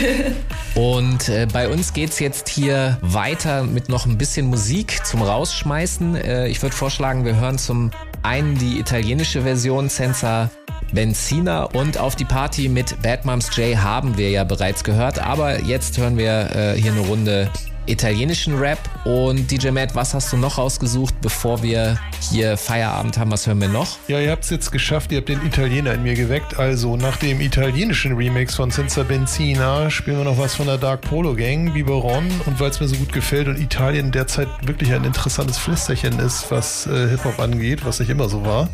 [0.75, 6.15] Und äh, bei uns geht's jetzt hier weiter mit noch ein bisschen Musik zum Rausschmeißen.
[6.15, 7.91] Äh, ich würde vorschlagen, wir hören zum
[8.23, 10.51] einen die italienische Version Senza
[10.93, 15.61] Benzina und auf die Party mit Bad Moms J haben wir ja bereits gehört, aber
[15.61, 17.51] jetzt hören wir äh, hier eine Runde
[17.87, 18.79] italienischen Rap.
[19.05, 21.99] Und DJ Matt, was hast du noch rausgesucht, bevor wir
[22.31, 23.31] hier Feierabend haben?
[23.31, 23.99] Was hören wir noch?
[24.09, 26.59] Ja, ihr habt es jetzt geschafft, ihr habt den Italiener in mir geweckt.
[26.59, 31.03] Also nach dem italienischen Remix von Senza Benzina spielen wir noch was von der Dark
[31.03, 32.29] Polo Gang, Biberon.
[32.47, 36.51] Und weil es mir so gut gefällt und Italien derzeit wirklich ein interessantes Flüsterchen ist,
[36.51, 38.69] was äh, Hip-Hop angeht, was nicht immer so war,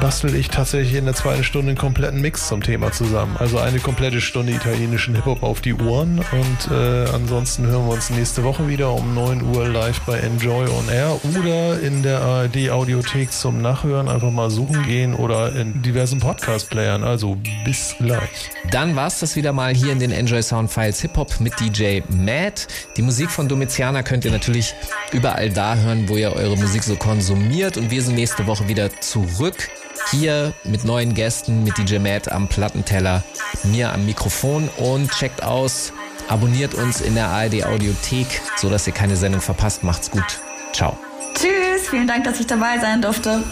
[0.00, 3.36] bastel ich tatsächlich in der zweiten Stunde einen kompletten Mix zum Thema zusammen.
[3.38, 6.18] Also eine komplette Stunde italienischen Hip-Hop auf die Ohren.
[6.18, 10.66] Und äh, ansonsten hören wir uns nächste Woche wieder um 9 Uhr live bei Enjoy
[10.66, 14.08] on Air oder in der ARD Audiothek zum Nachhören.
[14.08, 17.04] Einfach mal suchen gehen oder in diversen Podcast-Playern.
[17.04, 18.50] Also bis gleich.
[18.70, 22.00] Dann war's das wieder mal hier in den Enjoy Sound Files Hip Hop mit DJ
[22.08, 22.66] Matt.
[22.96, 24.74] Die Musik von Domiziana könnt ihr natürlich
[25.12, 27.76] überall da hören, wo ihr eure Musik so konsumiert.
[27.76, 29.68] Und wir sind nächste Woche wieder zurück.
[30.10, 33.24] Hier mit neuen Gästen, mit DJ Matt am Plattenteller,
[33.64, 35.92] mir am Mikrofon und checkt aus,
[36.28, 39.82] abonniert uns in der ARD Audiothek, so dass ihr keine Sendung verpasst.
[39.82, 40.40] Macht's gut.
[40.72, 40.96] Ciao.
[41.34, 43.42] Tschüss, vielen Dank, dass ich dabei sein durfte.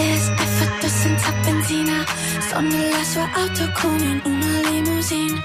[0.00, 2.04] Es, è fatto senza benzina.
[2.40, 5.42] Sto nella sua auto come una limousine.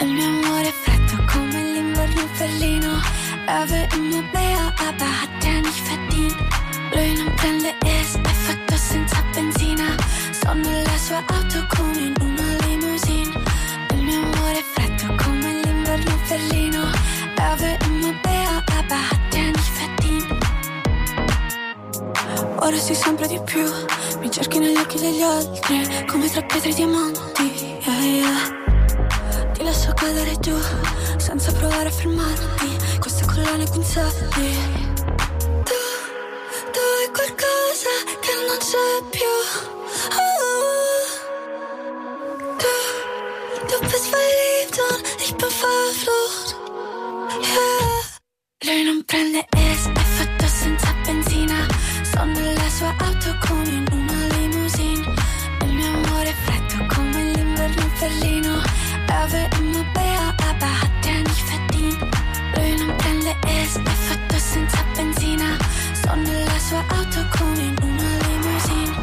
[0.00, 3.00] Il mio amore è freddo come l'inverno in Berlino.
[3.46, 6.36] Er will immer mehr, aber hat er nicht verdient.
[6.92, 7.74] Lui non prende
[11.14, 13.42] sua auto come in una limousine.
[13.92, 16.90] Il mio amore è freddo come l'inverno in Berlino.
[17.36, 19.72] Er will immer mehr, aber hat er nicht.
[22.58, 23.64] Ora sei sempre di più,
[24.20, 27.78] mi cerchi negli occhi degli altri, come tra pietre e diamanti.
[27.84, 29.52] Yeah, yeah.
[29.52, 30.56] Ti lascio cadere giù,
[31.18, 34.50] senza provare a fermarti, queste collane guinzagli.
[35.68, 35.80] Tu,
[36.74, 39.73] tu hai qualcosa che non c'è più.
[45.64, 46.56] Verflucht.
[47.40, 48.02] Yeah.
[48.64, 51.66] Lui non prende es, è fatto senza benzina.
[52.02, 55.14] Sto nella sua auto come in una limousine.
[55.64, 58.62] Il mio amore è freddo come l'inverno in Berlino.
[59.08, 62.00] Er will immer mehr, aber hat er nicht verdient.
[62.54, 65.56] Lui non prende es, è fatto senza benzina.
[65.92, 68.94] Sto nella sua auto come in una limousine.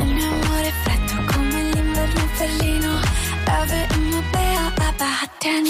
[0.00, 3.00] Il mio amore è freddo come l'inverno in Berlino.
[3.46, 5.68] Er will immer mehr, aber hat verdient.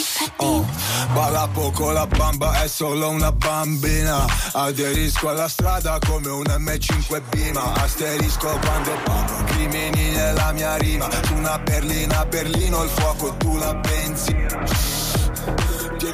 [1.14, 4.24] Balla poco la bamba è solo una bambina.
[4.52, 7.72] Aderisco alla strada come un M5 Bima.
[7.74, 11.08] Asterisco quando parlo Crimini nella mia rima.
[11.24, 15.01] Su una berlina Berlino il fuoco tu la benzina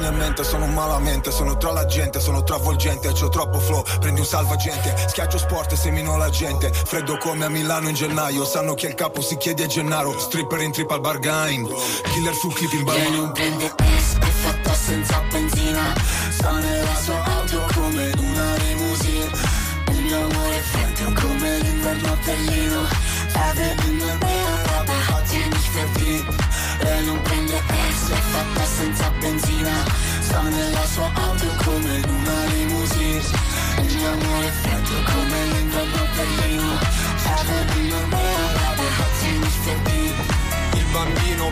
[0.09, 4.21] Tieni a mente, sono malamente, sono tra la gente, sono travolgente, c'ho troppo flow, prendi
[4.21, 8.73] un salvagente, schiaccio sport e semino la gente, freddo come a Milano in gennaio, sanno
[8.73, 11.67] che il capo si chiede a Gennaro, stripper in trip al bargain,
[12.11, 13.31] killer sul clip in Lei non bar.
[13.33, 15.93] prende es, è fatta senza benzina.
[16.31, 19.29] Sta nella sua auto come una limousine.
[19.91, 22.87] Il mio amore freddo come l'inverno a Berlino.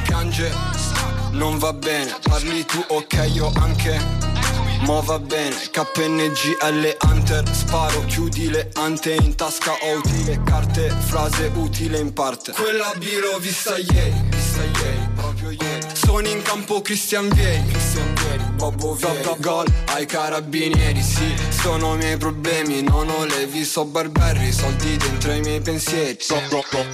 [0.08, 0.50] Piange,
[1.32, 4.00] non va bene, parli tu ok io anche.
[4.82, 7.44] Mo va bene, KNG alle Hunter.
[7.52, 12.54] Sparo, chiudi le ante In tasca ho utile, carte, frase utile in parte.
[12.54, 14.97] Quella biro vista ieri, vista ieri,
[15.48, 15.86] proprio ieri.
[15.94, 19.36] Sono in campo Christian Vieri, Christian Vieri, Bobo Vieri.
[19.40, 25.32] Gol ai carabinieri, sì Sono i miei problemi, non ho levi, so barberri Soldi dentro
[25.32, 26.18] i miei pensieri.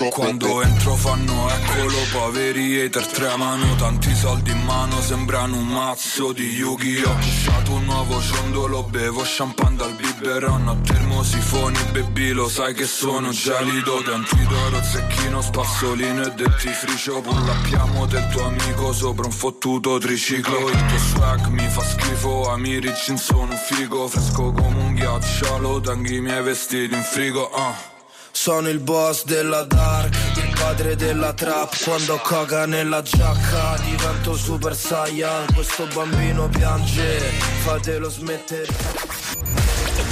[0.10, 3.76] Quando entro fanno eccolo poveri hater Tremano.
[3.76, 7.72] Tanti soldi in mano Sembrano un mazzo di Yu-Gi-Oh!
[7.72, 10.68] Ho un nuovo ciondolo Bevo champagne dal biberon.
[10.68, 14.02] A termosifoni baby lo sai che sono gelido.
[14.02, 20.70] Denti d'oro, zecchino, spazzolino e dentifricio Pullappiamo del tuo amico sopra un fottuto triciclo.
[20.70, 24.08] Il tuo swag mi fa schifo Ami ricci sono un figo.
[24.08, 27.92] Fresco come un ghiacciolo Tengo i miei vestiti in frigo uh.
[28.32, 31.84] Sono il boss della dark, il padre della trap.
[31.84, 35.54] Quando coca nella giacca divento super saiyan.
[35.54, 37.20] Questo bambino piange,
[37.64, 38.68] fatelo smettere.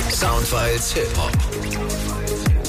[0.10, 2.01] Soundfiles Hip Hop.